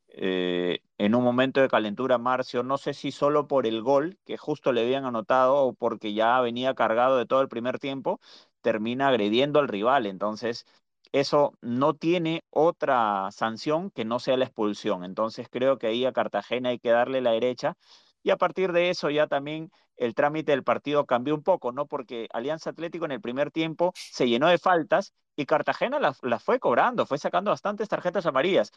Eh, 0.08 0.78
en 0.98 1.14
un 1.14 1.24
momento 1.24 1.60
de 1.60 1.68
calentura, 1.68 2.18
Marcio, 2.18 2.62
no 2.62 2.78
sé 2.78 2.94
si 2.94 3.10
solo 3.12 3.48
por 3.48 3.66
el 3.66 3.82
gol 3.82 4.18
que 4.24 4.36
justo 4.36 4.72
le 4.72 4.82
habían 4.82 5.04
anotado 5.04 5.56
o 5.56 5.72
porque 5.74 6.14
ya 6.14 6.40
venía 6.40 6.74
cargado 6.74 7.16
de 7.18 7.26
todo 7.26 7.42
el 7.42 7.48
primer 7.48 7.78
tiempo, 7.78 8.20
termina 8.60 9.08
agrediendo 9.08 9.58
al 9.60 9.68
rival. 9.68 10.06
Entonces, 10.06 10.66
eso 11.14 11.52
no 11.60 11.94
tiene 11.94 12.42
otra 12.50 13.30
sanción 13.30 13.90
que 13.92 14.04
no 14.04 14.18
sea 14.18 14.36
la 14.36 14.46
expulsión. 14.46 15.04
Entonces, 15.04 15.46
creo 15.48 15.78
que 15.78 15.86
ahí 15.86 16.04
a 16.04 16.12
Cartagena 16.12 16.70
hay 16.70 16.80
que 16.80 16.90
darle 16.90 17.20
la 17.20 17.30
derecha. 17.30 17.76
Y 18.24 18.30
a 18.30 18.36
partir 18.36 18.72
de 18.72 18.90
eso 18.90 19.10
ya 19.10 19.28
también 19.28 19.70
el 19.96 20.14
trámite 20.16 20.50
del 20.50 20.64
partido 20.64 21.06
cambió 21.06 21.34
un 21.36 21.44
poco, 21.44 21.70
¿no? 21.70 21.86
Porque 21.86 22.26
Alianza 22.32 22.70
Atlético 22.70 23.04
en 23.04 23.12
el 23.12 23.20
primer 23.20 23.52
tiempo 23.52 23.92
se 23.94 24.28
llenó 24.28 24.48
de 24.48 24.58
faltas 24.58 25.12
y 25.36 25.46
Cartagena 25.46 26.00
las 26.00 26.18
la 26.22 26.40
fue 26.40 26.58
cobrando, 26.58 27.06
fue 27.06 27.18
sacando 27.18 27.52
bastantes 27.52 27.88
tarjetas 27.88 28.26
amarillas. 28.26 28.72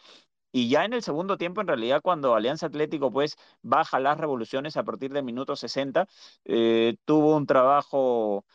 Y 0.51 0.69
ya 0.69 0.85
en 0.85 0.93
el 0.93 1.01
segundo 1.03 1.37
tiempo, 1.37 1.61
en 1.61 1.67
realidad, 1.67 2.01
cuando 2.03 2.35
Alianza 2.35 2.67
Atlético 2.67 3.11
pues 3.11 3.35
baja 3.63 3.99
las 3.99 4.17
revoluciones 4.19 4.77
a 4.77 4.83
partir 4.83 5.11
del 5.11 5.23
minuto 5.23 5.55
60, 5.55 6.07
eh, 6.45 6.97
tuvo 7.05 7.35
un 7.35 7.47
trabajo 7.47 8.45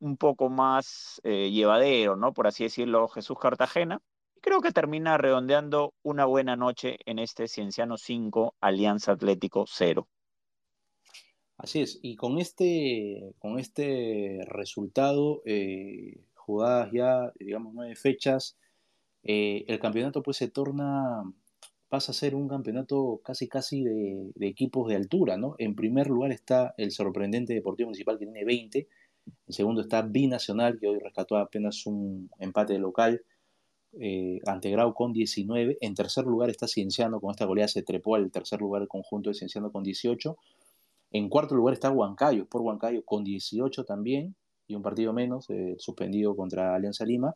un 0.00 0.16
poco 0.16 0.48
más 0.48 1.20
eh, 1.24 1.50
llevadero, 1.50 2.16
¿no? 2.16 2.32
Por 2.32 2.46
así 2.46 2.64
decirlo, 2.64 3.08
Jesús 3.08 3.38
Cartagena. 3.38 4.00
Y 4.36 4.40
creo 4.40 4.60
que 4.60 4.72
termina 4.72 5.18
redondeando 5.18 5.94
una 6.02 6.26
buena 6.26 6.56
noche 6.56 6.98
en 7.06 7.18
este 7.18 7.48
Cienciano 7.48 7.96
5, 7.96 8.54
Alianza 8.60 9.12
Atlético 9.12 9.64
0. 9.66 10.08
Así 11.58 11.80
es, 11.80 11.98
y 12.02 12.16
con 12.16 12.38
este, 12.38 13.34
con 13.38 13.58
este 13.58 14.40
resultado, 14.46 15.40
eh, 15.46 16.20
jugadas 16.34 16.90
ya, 16.92 17.32
digamos, 17.38 17.72
nueve 17.72 17.96
fechas, 17.96 18.58
eh, 19.22 19.64
el 19.66 19.78
campeonato 19.80 20.22
pues 20.22 20.36
se 20.36 20.48
torna, 20.48 21.22
pasa 21.88 22.12
a 22.12 22.14
ser 22.14 22.34
un 22.34 22.46
campeonato 22.46 23.20
casi 23.24 23.48
casi 23.48 23.82
de, 23.82 24.32
de, 24.34 24.46
equipos 24.48 24.88
de 24.88 24.96
altura, 24.96 25.38
¿no? 25.38 25.54
En 25.58 25.74
primer 25.74 26.08
lugar 26.08 26.30
está 26.30 26.74
el 26.76 26.90
sorprendente 26.90 27.54
Deportivo 27.54 27.88
Municipal 27.88 28.18
que 28.18 28.26
tiene 28.26 28.44
20, 28.44 28.86
en 29.46 29.52
segundo 29.52 29.80
está 29.80 30.02
Binacional, 30.02 30.78
que 30.78 30.88
hoy 30.88 30.98
rescató 30.98 31.36
apenas 31.36 31.86
un 31.86 32.30
empate 32.38 32.78
local 32.78 33.22
eh, 33.98 34.40
ante 34.46 34.70
Grau 34.70 34.92
con 34.92 35.12
19. 35.12 35.78
En 35.80 35.94
tercer 35.94 36.24
lugar 36.24 36.50
está 36.50 36.66
Cienciano, 36.66 37.20
con 37.20 37.30
esta 37.30 37.44
goleada 37.44 37.68
se 37.68 37.82
trepó 37.82 38.16
al 38.16 38.30
tercer 38.30 38.60
lugar 38.60 38.82
el 38.82 38.88
conjunto 38.88 39.30
de 39.30 39.34
Cienciano 39.34 39.70
con 39.70 39.82
18. 39.82 40.36
En 41.12 41.28
cuarto 41.28 41.54
lugar 41.54 41.74
está 41.74 41.90
Huancayo, 41.90 42.46
por 42.46 42.62
Huancayo 42.62 43.04
con 43.04 43.24
18 43.24 43.84
también, 43.84 44.34
y 44.66 44.74
un 44.74 44.82
partido 44.82 45.12
menos, 45.12 45.48
eh, 45.50 45.76
suspendido 45.78 46.36
contra 46.36 46.74
Alianza 46.74 47.04
Lima. 47.04 47.34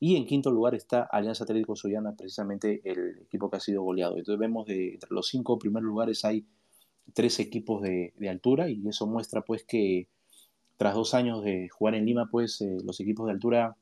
Y 0.00 0.16
en 0.16 0.26
quinto 0.26 0.50
lugar 0.50 0.74
está 0.74 1.02
Alianza 1.02 1.44
Atlético 1.44 1.76
Suyana, 1.76 2.14
precisamente 2.16 2.80
el 2.84 3.18
equipo 3.22 3.50
que 3.50 3.58
ha 3.58 3.60
sido 3.60 3.82
goleado. 3.82 4.16
Entonces 4.16 4.38
vemos 4.38 4.66
de 4.66 4.94
entre 4.94 5.10
los 5.10 5.28
cinco 5.28 5.58
primeros 5.58 5.86
lugares 5.86 6.24
hay 6.24 6.46
tres 7.12 7.38
equipos 7.38 7.82
de, 7.82 8.14
de 8.16 8.28
altura 8.28 8.68
y 8.68 8.86
eso 8.88 9.06
muestra 9.06 9.42
pues 9.42 9.62
que 9.64 10.08
tras 10.76 10.94
dos 10.94 11.14
años 11.14 11.42
de 11.44 11.68
jugar 11.68 11.94
en 11.94 12.04
Lima, 12.04 12.28
pues 12.30 12.60
eh, 12.60 12.78
los 12.84 13.00
equipos 13.00 13.26
de 13.26 13.32
altura 13.32 13.76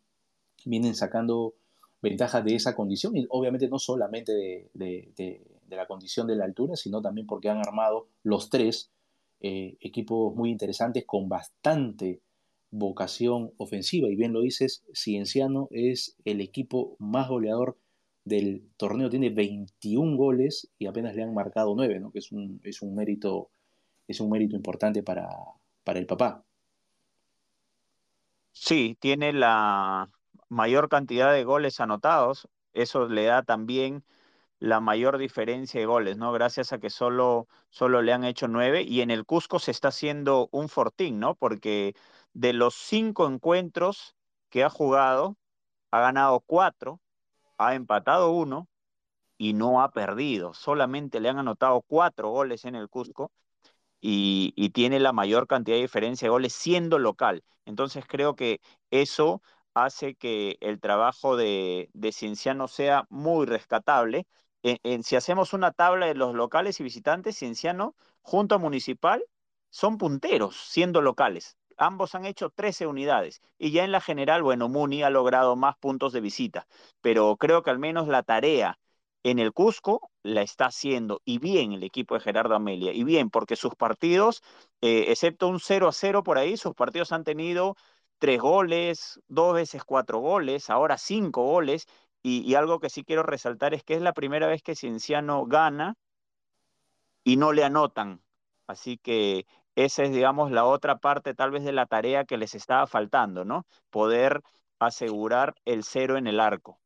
vienen 0.65 0.95
sacando 0.95 1.55
ventajas 2.01 2.45
de 2.45 2.55
esa 2.55 2.75
condición 2.75 3.17
y 3.17 3.27
obviamente 3.31 3.69
no 3.69 3.79
solamente 3.79 4.33
de, 4.75 5.43
la 5.71 5.87
condición 5.87 6.27
de 6.27 6.37
la 6.37 6.45
altura, 6.45 6.77
sino 6.77 7.01
también 7.01 7.27
porque 7.27 7.49
han 7.49 7.59
armado 7.59 8.09
los 8.23 8.51
tres 8.51 8.91
eh, 9.41 9.77
equipos 9.81 10.35
muy 10.35 10.51
interesantes 10.51 11.05
con 11.07 11.29
bastante 11.29 12.21
vocación 12.71 13.53
ofensiva. 13.57 14.09
Y 14.09 14.17
bien 14.17 14.33
lo 14.33 14.43
dices, 14.43 14.85
Cienciano 14.95 15.69
es 15.71 16.17
el 16.25 16.41
equipo 16.41 16.97
más 16.99 17.29
goleador 17.29 17.79
del 18.25 18.69
torneo, 18.77 19.09
tiene 19.09 19.31
21 19.31 20.17
goles 20.17 20.71
y 20.79 20.87
apenas 20.87 21.15
le 21.15 21.23
han 21.23 21.35
marcado 21.35 21.75
9, 21.75 22.01
¿no? 22.01 22.13
que 22.13 22.19
es 22.19 22.31
un, 22.33 22.61
mérito, 22.95 23.51
es 24.07 24.21
un 24.21 24.31
mérito 24.31 24.57
importante 24.57 25.03
para 25.03 25.57
el 25.87 26.07
papá. 26.07 26.45
Sí, 28.53 28.97
tiene 29.01 29.33
la 29.33 30.11
mayor 30.49 30.89
cantidad 30.89 31.33
de 31.33 31.45
goles 31.45 31.81
anotados. 31.81 32.49
Eso 32.73 33.09
le 33.09 33.25
da 33.25 33.43
también 33.43 34.05
la 34.61 34.81
mayor 34.81 35.19
diferencia 35.19 35.81
de 35.81 35.87
goles, 35.87 36.17
¿no? 36.19 36.33
Gracias 36.33 36.73
a 36.73 36.79
que 36.81 36.91
solo, 36.91 37.49
solo 37.71 38.03
le 38.03 38.13
han 38.13 38.25
hecho 38.25 38.49
nueve. 38.49 38.83
Y 38.83 39.03
en 39.03 39.11
el 39.11 39.27
Cusco 39.27 39.59
se 39.59 39.71
está 39.73 39.89
haciendo 39.89 40.49
un 40.53 40.69
fortín, 40.69 41.21
¿no? 41.21 41.35
Porque 41.37 41.95
de 42.35 42.53
los 42.55 42.75
cinco 42.77 43.27
encuentros 43.29 44.17
que 44.51 44.65
ha 44.65 44.71
jugado, 44.71 45.37
ha 45.91 46.01
ganado 46.01 46.41
cuatro, 46.41 47.01
ha 47.59 47.75
empatado 47.75 48.33
uno 48.33 48.69
y 49.39 49.53
no 49.55 49.83
ha 49.83 49.91
perdido. 49.93 50.55
Solamente 50.55 51.21
le 51.21 51.29
han 51.29 51.39
anotado 51.39 51.83
cuatro 51.83 52.31
goles 52.31 52.65
en 52.65 52.75
el 52.77 52.89
Cusco 52.89 53.33
y, 54.03 54.71
tiene 54.71 55.01
la 55.01 55.13
mayor 55.13 55.47
cantidad 55.47 55.77
de 55.77 55.83
diferencia 55.83 56.27
de 56.27 56.31
goles 56.31 56.53
siendo 56.53 56.99
local. 56.99 57.45
Entonces 57.67 58.05
creo 58.07 58.35
que 58.37 58.61
eso 58.91 59.43
hace 59.75 60.15
que 60.17 60.59
el 60.61 60.81
trabajo 60.81 61.37
de, 61.37 61.89
Cienciano 62.13 62.69
sea 62.69 63.07
muy 63.11 63.47
rescatable. 63.47 64.27
En, 64.63 65.03
si 65.05 65.17
hacemos 65.17 65.53
una 65.53 65.73
tabla 65.73 66.07
de 66.07 66.15
los 66.15 66.35
locales 66.35 66.81
y 66.81 66.85
visitantes, 66.85 67.39
Cienciano 67.39 67.95
junto 68.23 68.57
a 68.57 68.59
Municipal 68.59 69.25
son 69.71 69.99
punteros 69.99 70.57
siendo 70.57 71.01
locales. 71.03 71.57
Ambos 71.79 72.15
han 72.15 72.27
hecho 72.27 72.51
13 72.51 72.87
unidades 72.87 73.41
y 73.59 73.73
ya 73.73 73.85
en 73.85 73.93
la 73.93 74.01
general, 74.01 74.43
bueno, 74.43 74.69
Muni 74.69 75.03
ha 75.03 75.11
logrado 75.11 75.57
más 75.57 75.77
puntos 75.79 76.13
de 76.13 76.21
visita, 76.21 76.67
pero 77.01 77.37
creo 77.37 77.63
que 77.63 77.71
al 77.71 77.79
menos 77.79 78.09
la 78.09 78.23
tarea 78.23 78.79
en 79.23 79.39
el 79.39 79.53
Cusco 79.53 80.11
la 80.23 80.43
está 80.43 80.67
haciendo 80.67 81.23
y 81.25 81.39
bien 81.39 81.73
el 81.73 81.85
equipo 81.85 82.15
de 82.15 82.21
Gerardo 82.21 82.55
Amelia, 82.55 82.93
y 82.93 83.05
bien 83.05 83.31
porque 83.31 83.57
sus 83.57 83.75
partidos, 83.75 84.43
eh, 84.81 85.07
excepto 85.09 85.49
un 85.49 85.61
0 85.61 85.89
a 85.89 85.93
0 85.93 86.23
por 86.23 86.39
ahí, 86.39 86.57
sus 86.57 86.75
partidos 86.75 87.13
han 87.13 87.25
tenido 87.25 87.77
tres 88.19 88.41
goles, 88.41 89.21
dos 89.29 89.55
veces 89.55 89.85
cuatro 89.85 90.21
goles, 90.21 90.71
ahora 90.71 90.99
cinco 90.99 91.45
goles, 91.45 91.87
y, 92.23 92.55
algo 92.55 92.79
que 92.81 92.91
sí 92.91 93.05
quiero 93.05 93.25
resaltar 93.25 93.75
es 93.75 93.83
que 93.85 93.95
es 93.95 94.03
la 94.03 94.13
primera 94.13 94.47
vez 94.47 94.63
que 94.63 94.77
Cienciano 94.77 95.45
gana 95.47 95.97
y 97.25 97.37
no 97.37 97.53
le 97.53 97.65
anotan. 97.65 98.23
Así 98.67 98.99
que 98.99 99.47
esa 99.75 100.05
es, 100.05 100.13
digamos, 100.13 100.51
la 100.53 100.65
otra 100.65 100.99
parte 100.99 101.35
tal 101.35 101.51
vez 101.51 101.65
de 101.65 101.73
la 101.73 101.87
tarea 101.87 102.25
que 102.25 102.37
les 102.37 102.55
estaba 102.55 102.87
faltando, 102.87 103.45
¿no? 103.45 103.67
Poder 103.91 104.43
asegurar 104.79 105.55
el 105.65 105.85
cero 105.85 106.17
en 106.17 106.27
el 106.27 106.41
arco 106.41 106.82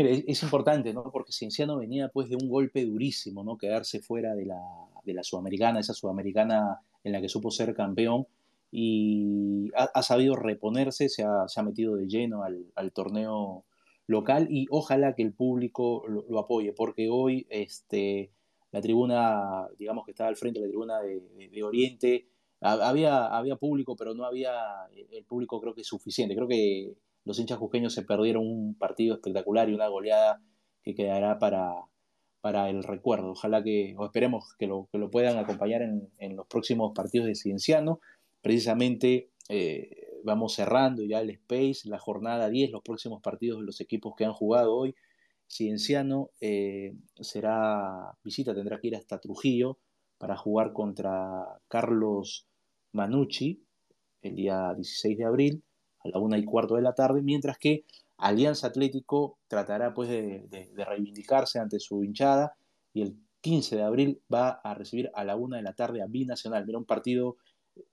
es, 0.00 0.42
importante, 0.42 0.92
¿no? 0.94 1.10
Porque 1.12 1.32
Cienciano 1.32 1.76
venía 1.76 2.08
pues 2.08 2.28
de 2.28 2.36
un 2.36 2.48
golpe 2.48 2.84
durísimo, 2.84 3.44
¿no? 3.44 3.56
Quedarse 3.56 4.00
fuera 4.00 4.34
de 4.34 4.46
la, 4.46 4.60
de 5.04 5.14
la 5.14 5.22
Sudamericana, 5.22 5.80
esa 5.80 5.94
Sudamericana 5.94 6.80
en 7.04 7.12
la 7.12 7.20
que 7.20 7.28
supo 7.28 7.50
ser 7.50 7.74
campeón 7.74 8.26
y 8.72 9.70
ha, 9.74 10.02
sabido 10.02 10.36
reponerse, 10.36 11.08
se 11.08 11.24
ha, 11.24 11.62
metido 11.62 11.96
de 11.96 12.06
lleno 12.06 12.44
al, 12.44 12.92
torneo 12.92 13.64
local 14.06 14.46
y 14.50 14.66
ojalá 14.70 15.14
que 15.14 15.22
el 15.22 15.32
público 15.32 16.04
lo, 16.06 16.38
apoye, 16.38 16.72
porque 16.72 17.08
hoy 17.10 17.46
este, 17.50 18.30
la 18.70 18.80
tribuna, 18.80 19.68
digamos 19.78 20.04
que 20.04 20.12
estaba 20.12 20.28
al 20.28 20.36
frente 20.36 20.60
de 20.60 20.66
la 20.66 20.70
tribuna 20.70 21.00
de, 21.00 21.62
Oriente, 21.62 22.28
había, 22.60 23.26
había 23.26 23.56
público, 23.56 23.96
pero 23.96 24.14
no 24.14 24.24
había 24.24 24.52
el 25.10 25.24
público 25.24 25.60
creo 25.60 25.74
que 25.74 25.82
suficiente. 25.82 26.36
Creo 26.36 26.46
que 26.46 26.94
los 27.30 27.38
hinchas 27.38 27.58
cusqueños 27.58 27.94
se 27.94 28.02
perdieron 28.02 28.44
un 28.44 28.74
partido 28.74 29.14
espectacular 29.14 29.68
y 29.68 29.74
una 29.74 29.86
goleada 29.86 30.42
que 30.82 30.96
quedará 30.96 31.38
para, 31.38 31.86
para 32.40 32.68
el 32.68 32.82
recuerdo. 32.82 33.30
Ojalá 33.30 33.62
que, 33.62 33.94
o 33.96 34.04
esperemos 34.04 34.56
que 34.58 34.66
lo, 34.66 34.88
que 34.90 34.98
lo 34.98 35.12
puedan 35.12 35.38
acompañar 35.38 35.82
en, 35.82 36.10
en, 36.18 36.34
los 36.34 36.48
próximos 36.48 36.90
partidos 36.92 37.28
de 37.28 37.36
Cienciano. 37.36 38.00
Precisamente 38.42 39.30
eh, 39.48 40.08
vamos 40.24 40.54
cerrando 40.54 41.04
ya 41.04 41.20
el 41.20 41.30
Space, 41.30 41.88
la 41.88 42.00
jornada 42.00 42.50
10, 42.50 42.72
los 42.72 42.82
próximos 42.82 43.22
partidos 43.22 43.60
de 43.60 43.66
los 43.66 43.80
equipos 43.80 44.14
que 44.16 44.24
han 44.24 44.32
jugado 44.32 44.74
hoy. 44.74 44.96
Cienciano 45.48 46.30
eh, 46.40 46.94
será 47.20 48.10
visita, 48.24 48.56
tendrá 48.56 48.80
que 48.80 48.88
ir 48.88 48.96
hasta 48.96 49.20
Trujillo 49.20 49.78
para 50.18 50.36
jugar 50.36 50.72
contra 50.72 51.60
Carlos 51.68 52.48
Manucci 52.90 53.62
el 54.22 54.34
día 54.34 54.74
16 54.74 55.16
de 55.16 55.24
abril 55.24 55.62
a 56.04 56.08
la 56.08 56.18
una 56.18 56.38
y 56.38 56.44
cuarto 56.44 56.76
de 56.76 56.82
la 56.82 56.94
tarde, 56.94 57.22
mientras 57.22 57.58
que 57.58 57.84
Alianza 58.16 58.66
Atlético 58.66 59.38
tratará 59.48 59.94
pues 59.94 60.08
de, 60.08 60.46
de, 60.50 60.84
reivindicarse 60.84 61.58
ante 61.58 61.80
su 61.80 62.04
hinchada 62.04 62.54
y 62.92 63.02
el 63.02 63.16
15 63.40 63.76
de 63.76 63.82
abril 63.82 64.20
va 64.32 64.60
a 64.62 64.74
recibir 64.74 65.10
a 65.14 65.24
la 65.24 65.36
una 65.36 65.56
de 65.56 65.62
la 65.62 65.72
tarde 65.72 66.02
a 66.02 66.06
Binacional. 66.06 66.66
Mira, 66.66 66.78
un 66.78 66.84
partido, 66.84 67.36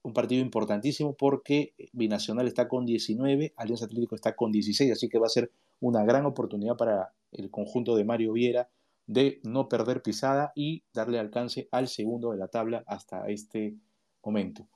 un 0.02 0.12
partido 0.12 0.42
importantísimo 0.42 1.14
porque 1.14 1.74
Binacional 1.92 2.46
está 2.46 2.68
con 2.68 2.84
19, 2.84 3.54
Alianza 3.56 3.86
Atlético 3.86 4.14
está 4.14 4.36
con 4.36 4.52
16, 4.52 4.92
así 4.92 5.08
que 5.08 5.18
va 5.18 5.26
a 5.26 5.30
ser 5.30 5.50
una 5.80 6.04
gran 6.04 6.26
oportunidad 6.26 6.76
para 6.76 7.14
el 7.32 7.50
conjunto 7.50 7.96
de 7.96 8.04
Mario 8.04 8.32
Viera 8.32 8.68
de 9.06 9.40
no 9.42 9.68
perder 9.68 10.02
pisada 10.02 10.52
y 10.54 10.84
darle 10.92 11.18
alcance 11.18 11.68
al 11.72 11.88
segundo 11.88 12.32
de 12.32 12.36
la 12.36 12.48
tabla 12.48 12.84
hasta 12.86 13.26
este 13.28 13.74
momento. 14.22 14.68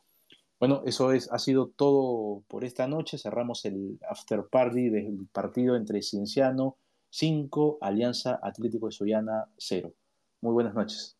Bueno, 0.63 0.83
eso 0.87 1.11
es, 1.11 1.29
ha 1.33 1.41
sido 1.41 1.71
todo 1.71 2.45
por 2.47 2.63
esta 2.63 2.87
noche. 2.87 3.19
Cerramos 3.19 3.65
el 3.65 3.99
after 4.09 4.47
party 4.49 4.91
del 4.91 5.27
partido 5.33 5.75
entre 5.75 6.03
Cienciano 6.03 6.77
5, 7.11 7.79
Alianza 7.81 8.39
Atlético 8.41 8.87
de 8.87 8.93
Soyana 8.93 9.49
0. 9.59 9.93
Muy 10.41 10.53
buenas 10.53 10.75
noches. 10.75 11.17